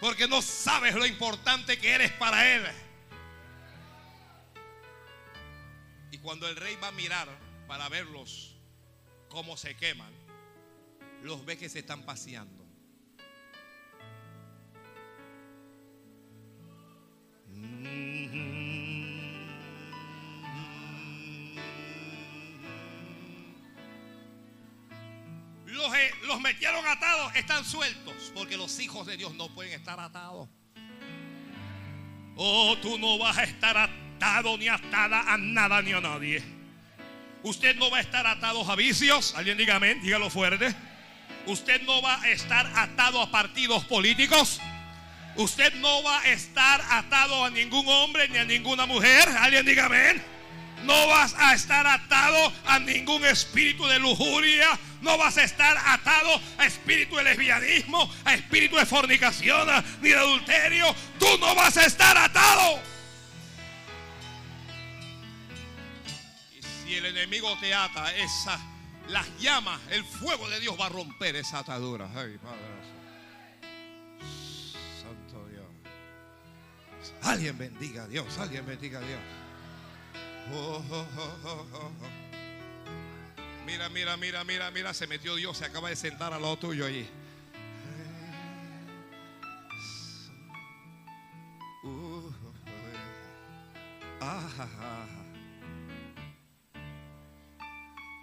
[0.00, 2.62] Porque no sabes lo importante que eres para Él.
[6.12, 7.26] Y cuando el rey va a mirar
[7.66, 8.54] para verlos
[9.28, 10.12] cómo se queman,
[11.24, 12.64] los ve que se están paseando.
[17.52, 18.55] Eh,
[25.76, 30.48] los metieron atados, están sueltos, porque los hijos de Dios no pueden estar atados.
[32.36, 36.42] Oh, tú no vas a estar atado ni atada a nada ni a nadie.
[37.42, 39.34] Usted no va a estar atado a vicios.
[39.36, 40.74] Alguien diga amén, dígalo fuerte.
[41.46, 44.60] Usted no va a estar atado a partidos políticos.
[45.36, 49.28] Usted no va a estar atado a ningún hombre ni a ninguna mujer.
[49.28, 50.35] Alguien diga amén.
[50.84, 54.78] No vas a estar atado a ningún espíritu de lujuria.
[55.00, 59.68] No vas a estar atado a espíritu de lesbianismo, a espíritu de fornicación,
[60.00, 60.94] ni de adulterio.
[61.18, 62.80] Tú no vas a estar atado.
[66.56, 68.58] Y si el enemigo te ata, esa,
[69.08, 72.08] las llamas, el fuego de Dios va a romper esa atadura.
[72.14, 72.76] Ay, Padre.
[75.02, 77.14] Santo Dios.
[77.22, 79.20] Alguien bendiga a Dios, alguien bendiga a Dios.
[83.66, 86.86] Mira, mira, mira, mira, mira, se metió Dios, se acaba de sentar al lado tuyo
[86.86, 87.08] allí.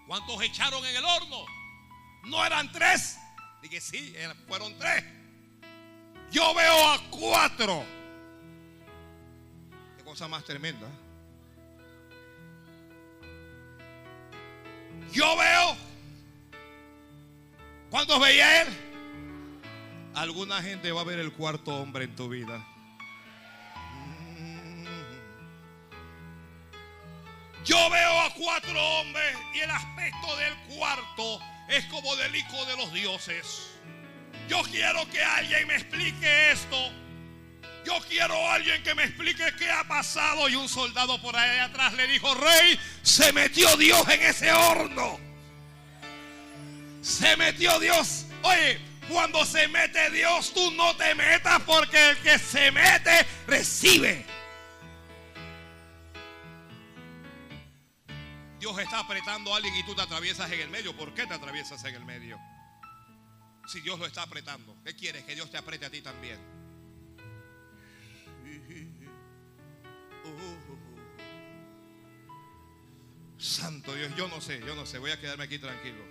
[0.07, 1.45] ¿Cuántos echaron en el horno?
[2.25, 3.17] No eran tres,
[3.61, 4.13] Dije, sí,
[4.47, 5.03] fueron tres.
[6.31, 7.85] Yo veo a cuatro.
[9.97, 10.87] Qué cosa más tremenda.
[15.13, 15.77] Yo veo.
[17.91, 18.67] ¿Cuántos veía él?
[20.15, 22.65] Alguna gente va a ver el cuarto hombre en tu vida.
[27.63, 31.39] Yo veo a cuatro hombres y el aspecto del cuarto
[31.69, 33.69] es como del hijo de los dioses.
[34.49, 36.91] Yo quiero que alguien me explique esto.
[37.85, 40.47] Yo quiero a alguien que me explique qué ha pasado.
[40.49, 45.19] Y un soldado por ahí atrás le dijo, rey, se metió Dios en ese horno.
[47.01, 48.25] Se metió Dios.
[48.43, 48.79] Oye,
[49.09, 54.25] cuando se mete Dios, tú no te metas porque el que se mete recibe.
[58.59, 60.95] Dios está apretando a alguien y tú te atraviesas en el medio.
[60.95, 62.39] ¿Por qué te atraviesas en el medio?
[63.67, 65.25] Si Dios lo está apretando, ¿qué quieres?
[65.25, 66.62] Que Dios te apriete a ti también.
[73.37, 76.03] Santo Dios, yo no sé, yo no sé, voy a quedarme aquí tranquilo.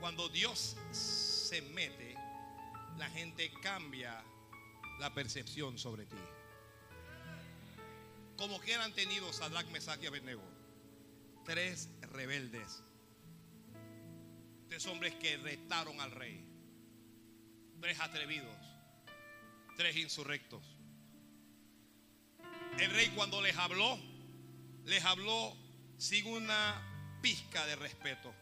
[0.00, 2.14] Cuando Dios se mete,
[2.98, 4.22] la gente cambia
[5.00, 6.16] la percepción sobre ti.
[8.36, 10.42] Como que han tenido Sadrach, Mesach y Abednego.
[11.44, 12.82] Tres rebeldes.
[14.68, 16.44] Tres hombres que retaron al rey.
[17.80, 18.56] Tres atrevidos.
[19.76, 20.62] Tres insurrectos.
[22.78, 23.98] El rey cuando les habló,
[24.84, 25.56] les habló
[25.96, 28.34] sin una pizca de respeto.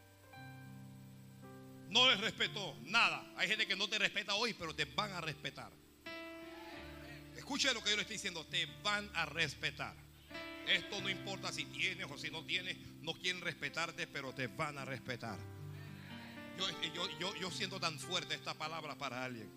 [1.88, 3.30] No les respetó nada.
[3.36, 5.70] Hay gente que no te respeta hoy, pero te van a respetar.
[7.52, 8.46] Escuche lo que yo le estoy diciendo.
[8.46, 9.94] Te van a respetar.
[10.66, 12.78] Esto no importa si tienes o si no tienes.
[13.02, 15.36] No quieren respetarte, pero te van a respetar.
[16.94, 19.50] Yo, yo, siento tan fuerte esta palabra para alguien.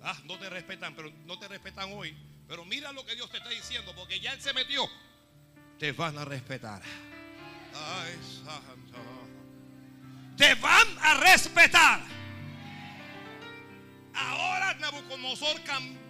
[0.00, 2.16] Ah, no te respetan, pero no te respetan hoy.
[2.48, 4.88] Pero mira lo que Dios te está diciendo, porque ya Él se metió.
[5.78, 6.80] Te van a respetar.
[7.74, 8.96] Ay, santo
[10.38, 12.00] te van a respetar.
[14.14, 16.05] Ahora Nabucodonosor cambió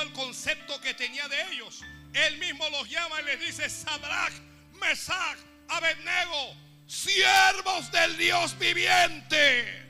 [0.00, 1.82] el concepto que tenía de ellos.
[2.12, 4.32] Él mismo los llama y les dice, Sadrach,
[4.80, 5.38] Mesach,
[5.68, 6.54] Abednego,
[6.86, 9.88] siervos del Dios viviente.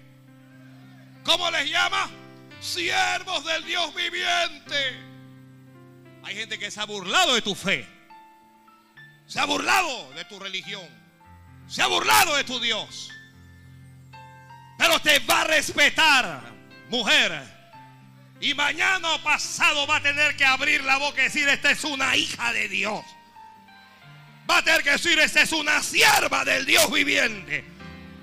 [1.25, 2.11] ¿Cómo les llama?
[2.61, 4.99] Siervos del Dios viviente.
[6.23, 7.87] Hay gente que se ha burlado de tu fe.
[9.27, 10.89] Se ha burlado de tu religión.
[11.68, 13.11] Se ha burlado de tu Dios.
[14.77, 16.43] Pero te va a respetar,
[16.89, 17.60] mujer.
[18.41, 21.84] Y mañana o pasado va a tener que abrir la boca y decir, esta es
[21.84, 23.05] una hija de Dios.
[24.51, 27.62] Va a tener que decir, esta es una sierva del Dios viviente.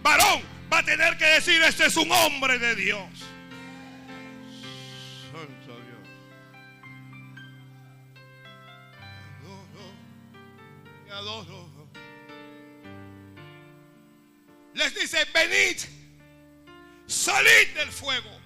[0.01, 0.41] Varón,
[0.73, 3.09] va a tener que decir, este es un hombre de Dios.
[5.31, 6.09] Santo Dios.
[11.11, 11.67] adoro.
[14.73, 15.79] Les dice, venid
[17.07, 18.36] salid del fuego.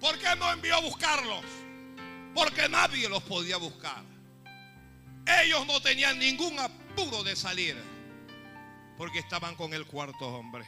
[0.00, 1.44] ¿Por qué no envió a buscarlos?
[2.34, 4.02] Porque nadie los podía buscar.
[5.42, 7.76] Ellos no tenían ningún apuro de salir.
[8.96, 10.64] Porque estaban con el cuarto hombre.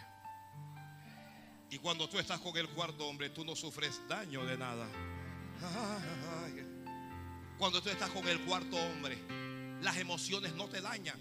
[1.70, 4.89] Y cuando tú estás con el cuarto hombre, tú no sufres daño de nada.
[7.59, 9.18] Cuando tú estás con el cuarto hombre,
[9.81, 11.18] las emociones no te dañan.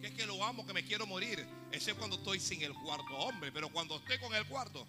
[0.00, 1.46] Que es que lo amo, que me quiero morir.
[1.70, 3.52] Ese es cuando estoy sin el cuarto hombre.
[3.52, 4.86] Pero cuando esté con el cuarto,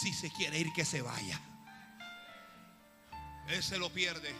[0.00, 1.38] si se quiere ir, que se vaya.
[3.48, 4.34] Él se lo pierde.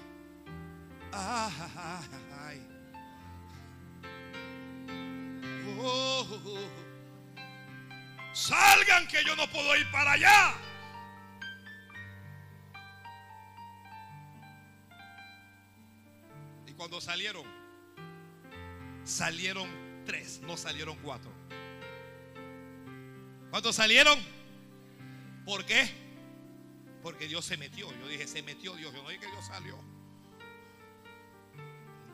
[8.33, 10.55] Salgan que yo no puedo ir para allá.
[16.67, 17.45] Y cuando salieron,
[19.05, 19.69] salieron
[20.05, 21.31] tres, no salieron cuatro.
[23.51, 24.19] ¿Cuántos salieron?
[25.45, 26.04] ¿Por qué?
[27.05, 27.93] Porque Dios se metió.
[28.01, 28.95] Yo dije, se metió Dios.
[28.95, 29.79] Yo no dije que Dios salió.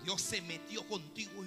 [0.03, 1.45] Dios se metió contigo.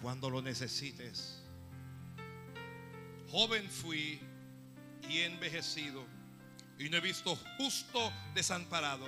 [0.00, 1.42] Cuando lo necesites.
[3.30, 4.20] Joven fui
[5.06, 6.06] y envejecido.
[6.78, 9.06] Y no he visto justo desamparado,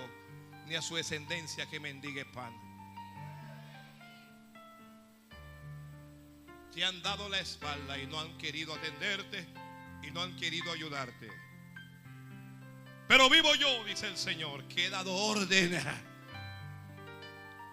[0.67, 2.53] ni a su descendencia que mendigue pan.
[6.75, 9.60] Te han dado la espalda y no han querido atenderte
[10.03, 11.29] y no han querido ayudarte.
[13.09, 15.83] Pero vivo yo, dice el Señor, que he dado orden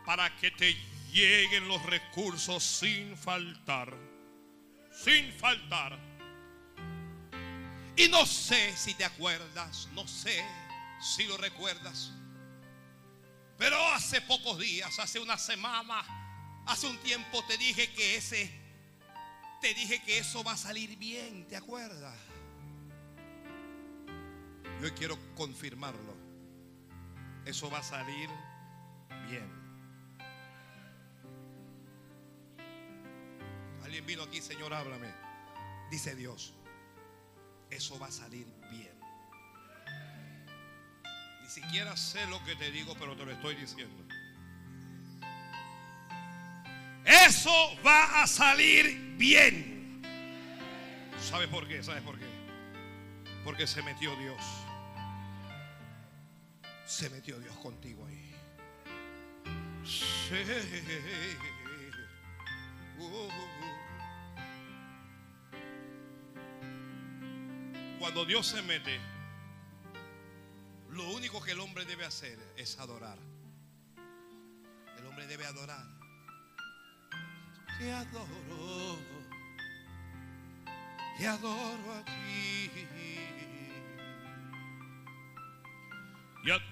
[0.06, 0.74] para que te
[1.12, 3.94] lleguen los recursos sin faltar.
[4.92, 6.00] Sin faltar.
[7.96, 10.44] Y no sé si te acuerdas, no sé
[11.02, 12.12] si lo recuerdas.
[13.58, 18.57] Pero hace pocos días, hace una semana, hace un tiempo te dije que ese,
[19.62, 22.16] te dije que eso va a salir bien, ¿te acuerdas?
[24.82, 26.16] Yo quiero confirmarlo.
[27.46, 28.30] Eso va a salir
[29.28, 29.50] bien.
[33.84, 35.12] Alguien vino aquí, Señor, háblame.
[35.90, 36.54] Dice Dios,
[37.70, 38.94] eso va a salir bien.
[41.42, 44.04] Ni siquiera sé lo que te digo, pero te lo estoy diciendo.
[47.06, 47.52] Eso
[47.86, 49.07] va a salir bien.
[51.20, 51.84] ¿Sabes por qué?
[51.84, 52.26] ¿Sabes por qué?
[53.44, 54.42] Porque se metió Dios.
[56.86, 58.36] Se metió Dios contigo ahí.
[68.00, 69.00] Cuando Dios se mete,
[70.90, 73.18] lo único que el hombre debe hacer es adorar.
[74.98, 75.97] El hombre debe adorar.
[77.78, 78.98] Te adoro.
[81.18, 82.72] Te adoro a ti.
[86.44, 86.68] Y adoro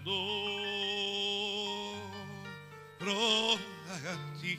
[3.91, 3.95] a
[4.41, 4.58] ti.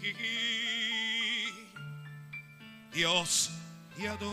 [2.92, 3.50] Dios,
[3.96, 4.26] te adoro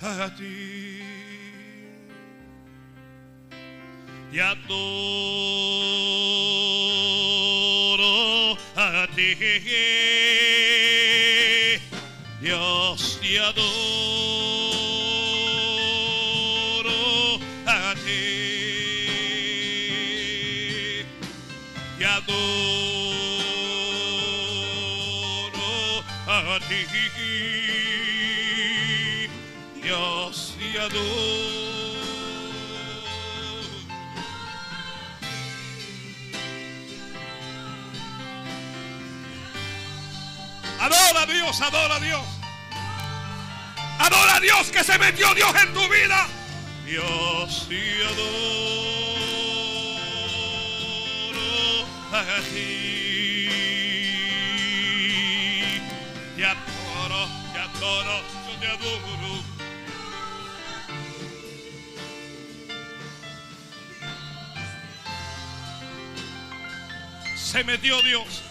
[0.00, 1.00] a ti.
[4.30, 5.44] Te adoro
[9.14, 9.36] ti.
[12.40, 13.64] Dios, te adoro
[17.66, 18.22] a ti.
[21.98, 22.44] Te adoro
[26.26, 26.86] a ti.
[29.82, 31.73] Dios, te adoro.
[40.84, 42.22] Adora a Dios, adora a Dios.
[44.00, 46.28] Adora a Dios que se metió Dios en tu vida.
[46.84, 48.84] Dios te adoro
[52.12, 53.48] a ti.
[56.36, 59.42] Te adoro, te adoro, yo te adoro.
[67.34, 68.43] Se metió Dios.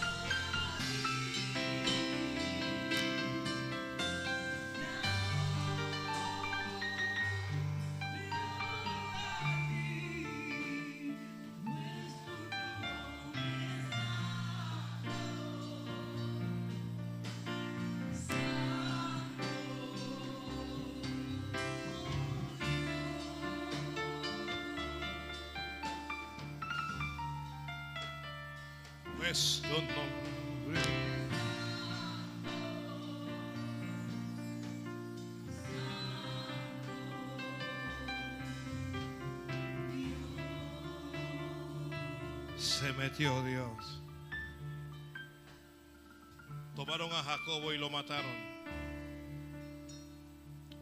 [47.44, 48.32] Jacobo y lo mataron.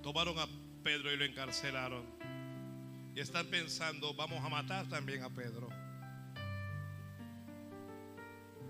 [0.00, 0.46] Tomaron a
[0.84, 2.06] Pedro y lo encarcelaron.
[3.16, 5.68] Y están pensando, vamos a matar también a Pedro.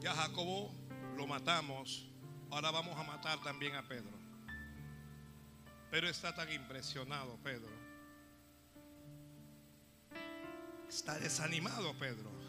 [0.01, 0.75] Ya Jacobo
[1.19, 2.09] lo matamos,
[2.51, 4.19] ahora vamos a matar también a Pedro.
[5.91, 7.69] Pero está tan impresionado Pedro.
[10.89, 12.31] Está desanimado Pedro.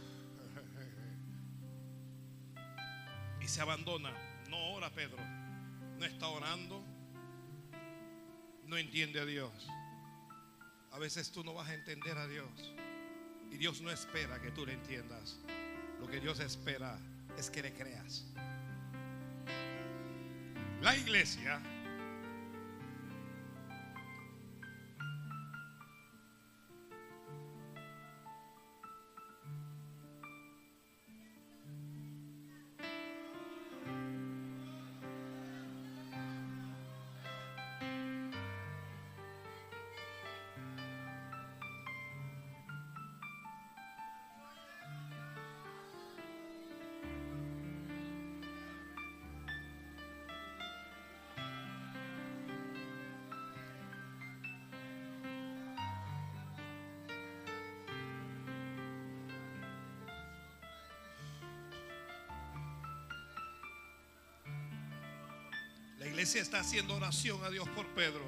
[3.41, 4.22] Y se abandona.
[4.53, 5.17] No ora Pedro.
[5.97, 6.83] No está orando.
[8.67, 9.51] No entiende a Dios.
[10.91, 12.71] A veces tú no vas a entender a Dios.
[13.49, 15.39] Y Dios no espera que tú le entiendas.
[15.99, 16.99] Lo que Dios espera
[17.35, 18.25] es que le creas.
[20.81, 21.59] La iglesia
[66.13, 68.21] iglesia está haciendo oración a Dios por Pedro.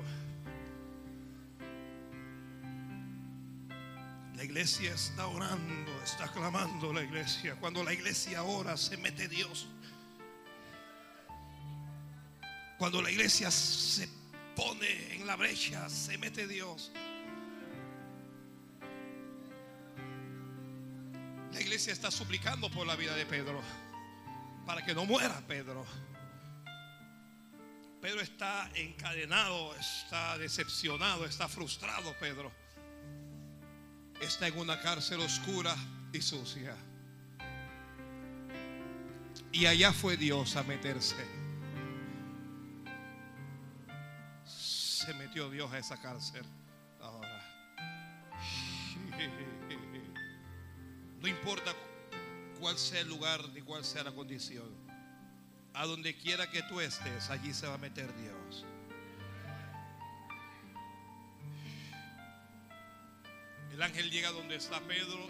[4.36, 7.56] La iglesia está orando, está clamando la iglesia.
[7.58, 9.68] Cuando la iglesia ora, se mete Dios.
[12.80, 14.10] Cuando la iglesia se
[14.56, 16.92] pone en la brecha, se mete Dios.
[21.54, 23.62] La iglesia está suplicando por la vida de Pedro,
[24.66, 25.86] para que no muera Pedro.
[28.26, 32.52] Está encadenado, está decepcionado, está frustrado Pedro.
[34.20, 35.76] Está en una cárcel oscura
[36.12, 36.76] y sucia.
[39.52, 41.24] Y allá fue Dios a meterse.
[44.44, 46.46] Se metió Dios a esa cárcel.
[47.00, 47.42] Ahora.
[51.20, 51.74] No importa
[52.60, 54.85] cuál sea el lugar ni cuál sea la condición.
[55.76, 58.66] A donde quiera que tú estés, allí se va a meter Dios.
[63.72, 65.28] El ángel llega donde está Pedro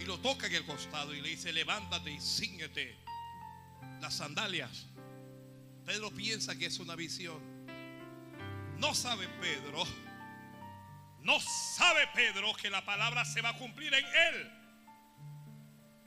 [0.00, 2.96] y lo toca en el costado y le dice, levántate y síguete
[4.00, 4.86] las sandalias.
[5.84, 7.38] Pedro piensa que es una visión.
[8.78, 9.84] No sabe Pedro,
[11.20, 14.50] no sabe Pedro que la palabra se va a cumplir en él.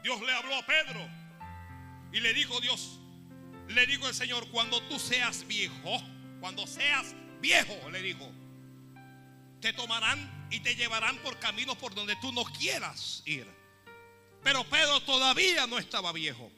[0.02, 1.08] Dios le habló a Pedro
[2.12, 3.00] y le dijo Dios,
[3.68, 6.02] le dijo el Señor, cuando tú seas viejo,
[6.40, 8.32] cuando seas viejo, le dijo,
[9.60, 13.48] te tomarán y te llevarán por caminos por donde tú no quieras ir.
[14.44, 16.52] Pero Pedro todavía no estaba viejo.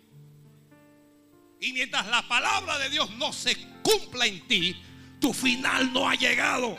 [1.59, 4.75] Y mientras la palabra de Dios no se cumpla en ti,
[5.19, 6.77] tu final no ha llegado.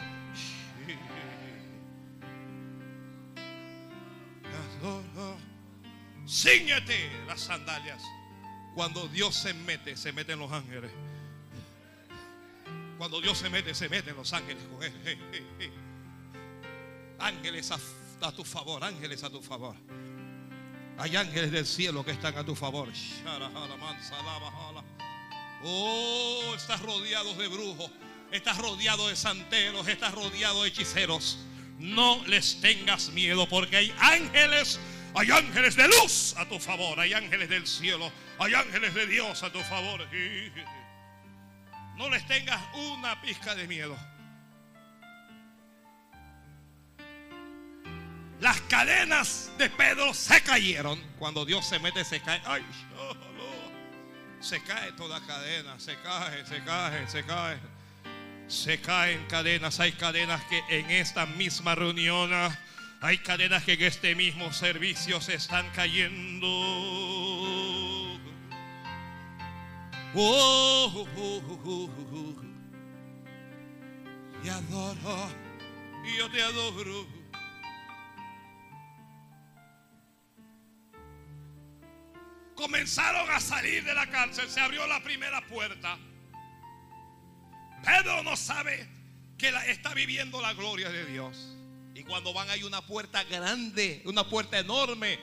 [6.26, 8.02] Síñete las sandalias.
[8.78, 10.92] Cuando Dios se mete, se meten los ángeles.
[12.96, 15.18] Cuando Dios se mete, se meten los ángeles con él.
[17.18, 17.78] Ángeles a,
[18.20, 19.74] a, tu favor, ángeles a tu favor.
[20.96, 22.88] Hay ángeles del cielo que están a tu favor.
[25.64, 27.90] Oh, estás rodeado de brujos,
[28.30, 31.40] estás rodeado de santeros, estás rodeado de hechiceros.
[31.80, 34.78] No les tengas miedo porque hay ángeles,
[35.14, 39.42] hay ángeles de luz a tu favor, hay ángeles del cielo, hay ángeles de Dios
[39.42, 40.06] a tu favor.
[41.96, 43.98] No les tengas una pizca de miedo.
[48.40, 51.02] Las cadenas de Pedro se cayeron.
[51.18, 52.40] Cuando Dios se mete, se cae.
[52.44, 52.64] Ay,
[54.40, 55.78] se cae toda cadena.
[55.80, 57.58] Se cae, se cae, se cae.
[58.46, 59.80] Se caen cadenas.
[59.80, 62.30] Hay cadenas que en esta misma reunión.
[63.00, 66.48] Hay cadenas que en este mismo servicio se están cayendo.
[70.14, 72.34] Oh, oh, oh,
[74.42, 75.30] y adoro.
[76.04, 77.18] Y yo te adoro.
[82.58, 85.96] comenzaron a salir de la cárcel, se abrió la primera puerta.
[87.84, 88.88] Pedro no sabe
[89.38, 91.57] que está viviendo la gloria de Dios.
[91.98, 95.18] Y cuando van hay una puerta grande, una puerta enorme,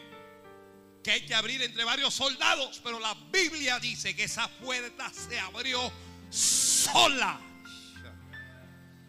[1.02, 2.82] que hay que abrir entre varios soldados.
[2.84, 5.90] Pero la Biblia dice que esa puerta se abrió
[6.30, 7.40] sola.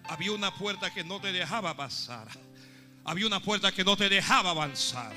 [0.04, 2.28] Había una puerta que no te dejaba pasar.
[3.04, 5.12] Había una puerta que no te dejaba avanzar.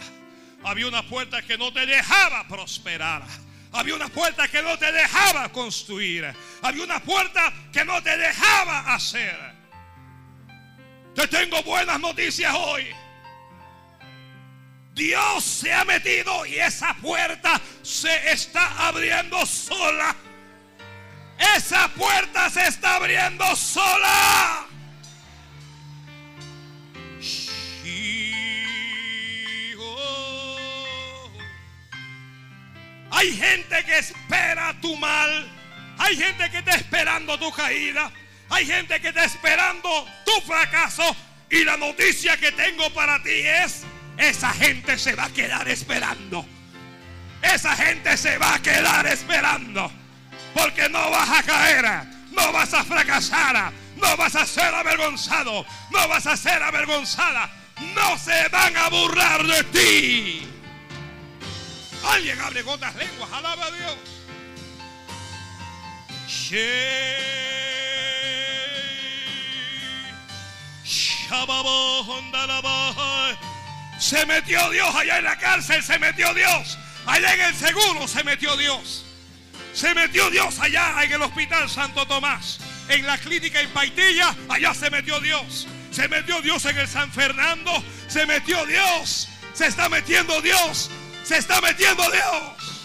[0.63, 3.27] Había una puerta que no te dejaba prosperar.
[3.73, 6.34] Había una puerta que no te dejaba construir.
[6.63, 9.48] Había una puerta que no te dejaba hacer.
[11.15, 12.88] Te tengo buenas noticias hoy.
[14.94, 20.15] Dios se ha metido y esa puerta se está abriendo sola.
[21.56, 24.68] Esa puerta se está abriendo sola.
[33.11, 35.49] Hay gente que espera tu mal.
[35.98, 38.11] Hay gente que está esperando tu caída.
[38.49, 41.15] Hay gente que está esperando tu fracaso.
[41.49, 43.84] Y la noticia que tengo para ti es,
[44.17, 46.45] esa gente se va a quedar esperando.
[47.41, 49.91] Esa gente se va a quedar esperando.
[50.53, 51.85] Porque no vas a caer.
[52.31, 53.71] No vas a fracasar.
[53.95, 55.65] No vas a ser avergonzado.
[55.91, 57.49] No vas a ser avergonzada.
[57.95, 60.49] No se van a burlar de ti.
[62.03, 63.97] Alguien abre con otras lenguas, alaba a Dios.
[73.99, 76.77] Se metió Dios allá en la cárcel, se metió Dios.
[77.06, 79.06] Allá en el seguro se metió Dios.
[79.73, 82.60] Se metió Dios allá en el hospital Santo Tomás.
[82.88, 85.68] en la clínica en Paitilla, allá se metió Dios.
[85.91, 89.30] Se metió Dios en el San Fernando, se metió Dios.
[89.53, 90.89] Se está metiendo Dios.
[91.23, 92.81] Se está metiendo Dios.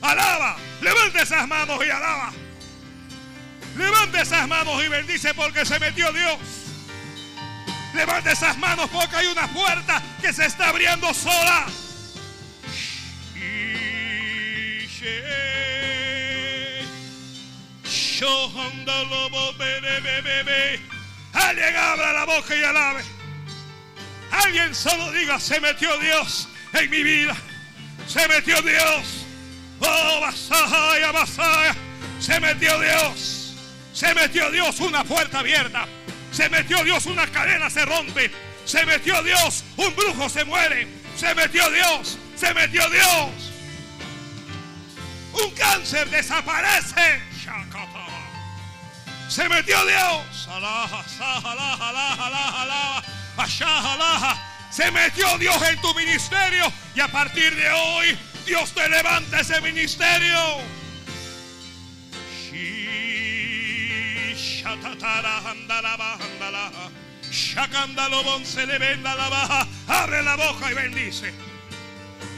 [0.00, 0.56] Alaba.
[0.80, 2.32] Levante esas manos y alaba.
[3.76, 6.38] Levante esas manos y bendice porque se metió Dios.
[7.94, 11.66] Levante esas manos porque hay una puerta que se está abriendo sola.
[21.32, 23.02] Alguien abra la boca y alabe.
[24.30, 27.36] Alguien solo diga, se metió Dios en mi vida.
[28.06, 29.26] Se metió Dios.
[29.80, 31.74] Oh, vasaya, vasaya.
[32.20, 33.43] Se metió Dios.
[33.94, 35.86] Se metió Dios una puerta abierta.
[36.32, 38.30] Se metió Dios una cadena se rompe.
[38.64, 40.88] Se metió Dios un brujo se muere.
[41.16, 42.18] Se metió Dios.
[42.34, 43.52] Se metió Dios.
[45.32, 47.22] Un cáncer desaparece.
[49.28, 50.48] Se metió Dios.
[54.70, 56.72] Se metió Dios en tu ministerio.
[56.96, 60.58] Y a partir de hoy, Dios te levanta ese ministerio.
[69.86, 71.32] Abre la boca y bendice.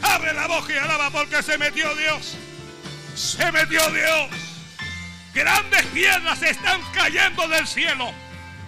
[0.02, 2.36] Abre la boca y alaba porque se metió Dios.
[3.14, 4.30] Se metió Dios.
[5.34, 8.12] Grandes piedras están cayendo del cielo.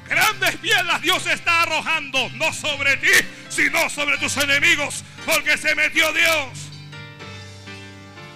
[0.08, 3.12] Grandes piedras Dios está arrojando, no sobre ti,
[3.48, 6.48] sino sobre tus enemigos, porque se metió Dios.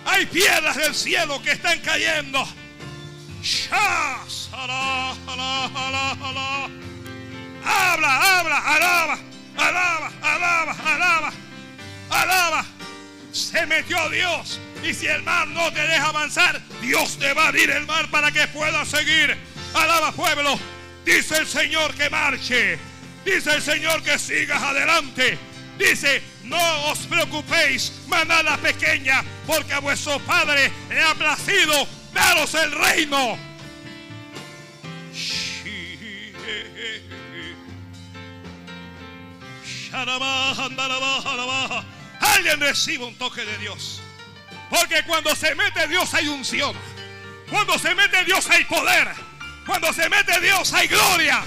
[0.05, 2.47] Hay piedras del cielo que están cayendo.
[7.65, 9.19] Habla, habla, alaba,
[9.57, 11.33] alaba, alaba, alaba,
[12.11, 12.65] alaba.
[13.33, 14.61] Se metió Dios.
[14.85, 18.09] Y si el mar no te deja avanzar, Dios te va a abrir el mar
[18.11, 19.37] para que puedas seguir.
[19.75, 20.57] Alaba pueblo.
[21.05, 22.79] Dice el Señor que marche.
[23.25, 25.39] Dice el Señor que sigas adelante.
[25.77, 32.71] Dice, no os preocupéis, manada pequeña, porque a vuestro Padre le ha placido daros el
[32.71, 33.52] reino.
[42.21, 44.01] Alguien recibe un toque de Dios.
[44.71, 46.75] Porque cuando se mete Dios hay unción.
[47.51, 49.09] Cuando se mete Dios hay poder.
[49.67, 51.45] Cuando se mete Dios hay gloria.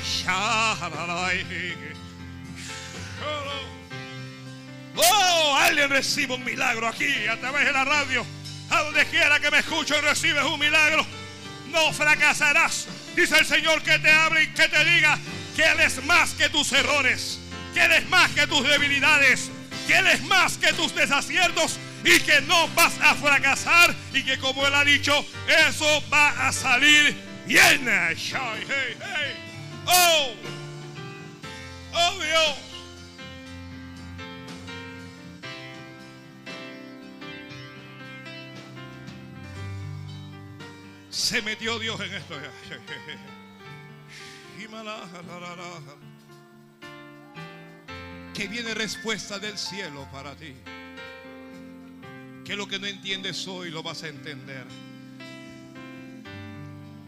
[4.95, 8.25] Oh, alguien recibe un milagro aquí a través de la radio.
[8.69, 11.05] A donde quiera que me escuchen recibes un milagro.
[11.71, 12.87] No fracasarás.
[13.15, 15.17] Dice el Señor que te hable y que te diga
[15.55, 17.39] que Él es más que tus errores.
[17.73, 19.49] Que Él es más que tus debilidades.
[19.87, 21.79] Que Él es más que tus desaciertos.
[22.03, 23.95] Y que no vas a fracasar.
[24.13, 25.25] Y que como Él ha dicho,
[25.69, 27.15] eso va a salir
[27.45, 27.87] bien.
[29.85, 30.33] Oh.
[31.93, 32.64] Oh Dios.
[41.15, 42.35] Se metió Dios en esto.
[48.33, 50.53] Que viene respuesta del cielo para ti.
[52.43, 54.65] Que lo que no entiendes hoy lo vas a entender.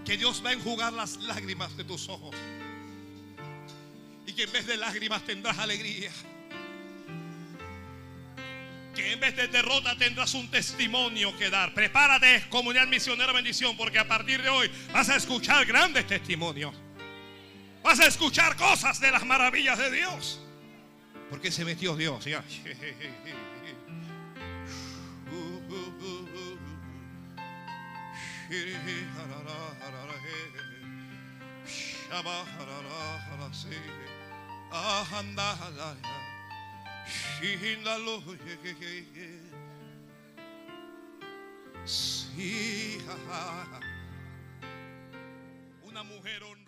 [0.05, 2.33] Que Dios va a enjugar las lágrimas de tus ojos.
[4.25, 6.11] Y que en vez de lágrimas tendrás alegría
[8.97, 11.71] que en vez de derrota tendrás un testimonio que dar.
[11.71, 16.73] Prepárate, comunidad misionera bendición, porque a partir de hoy vas a escuchar grandes testimonios.
[17.83, 20.41] Vas a escuchar cosas de las maravillas de Dios.
[21.29, 22.25] Porque se metió Dios.
[22.25, 22.43] Ya.
[45.83, 46.66] Una mujer honrada.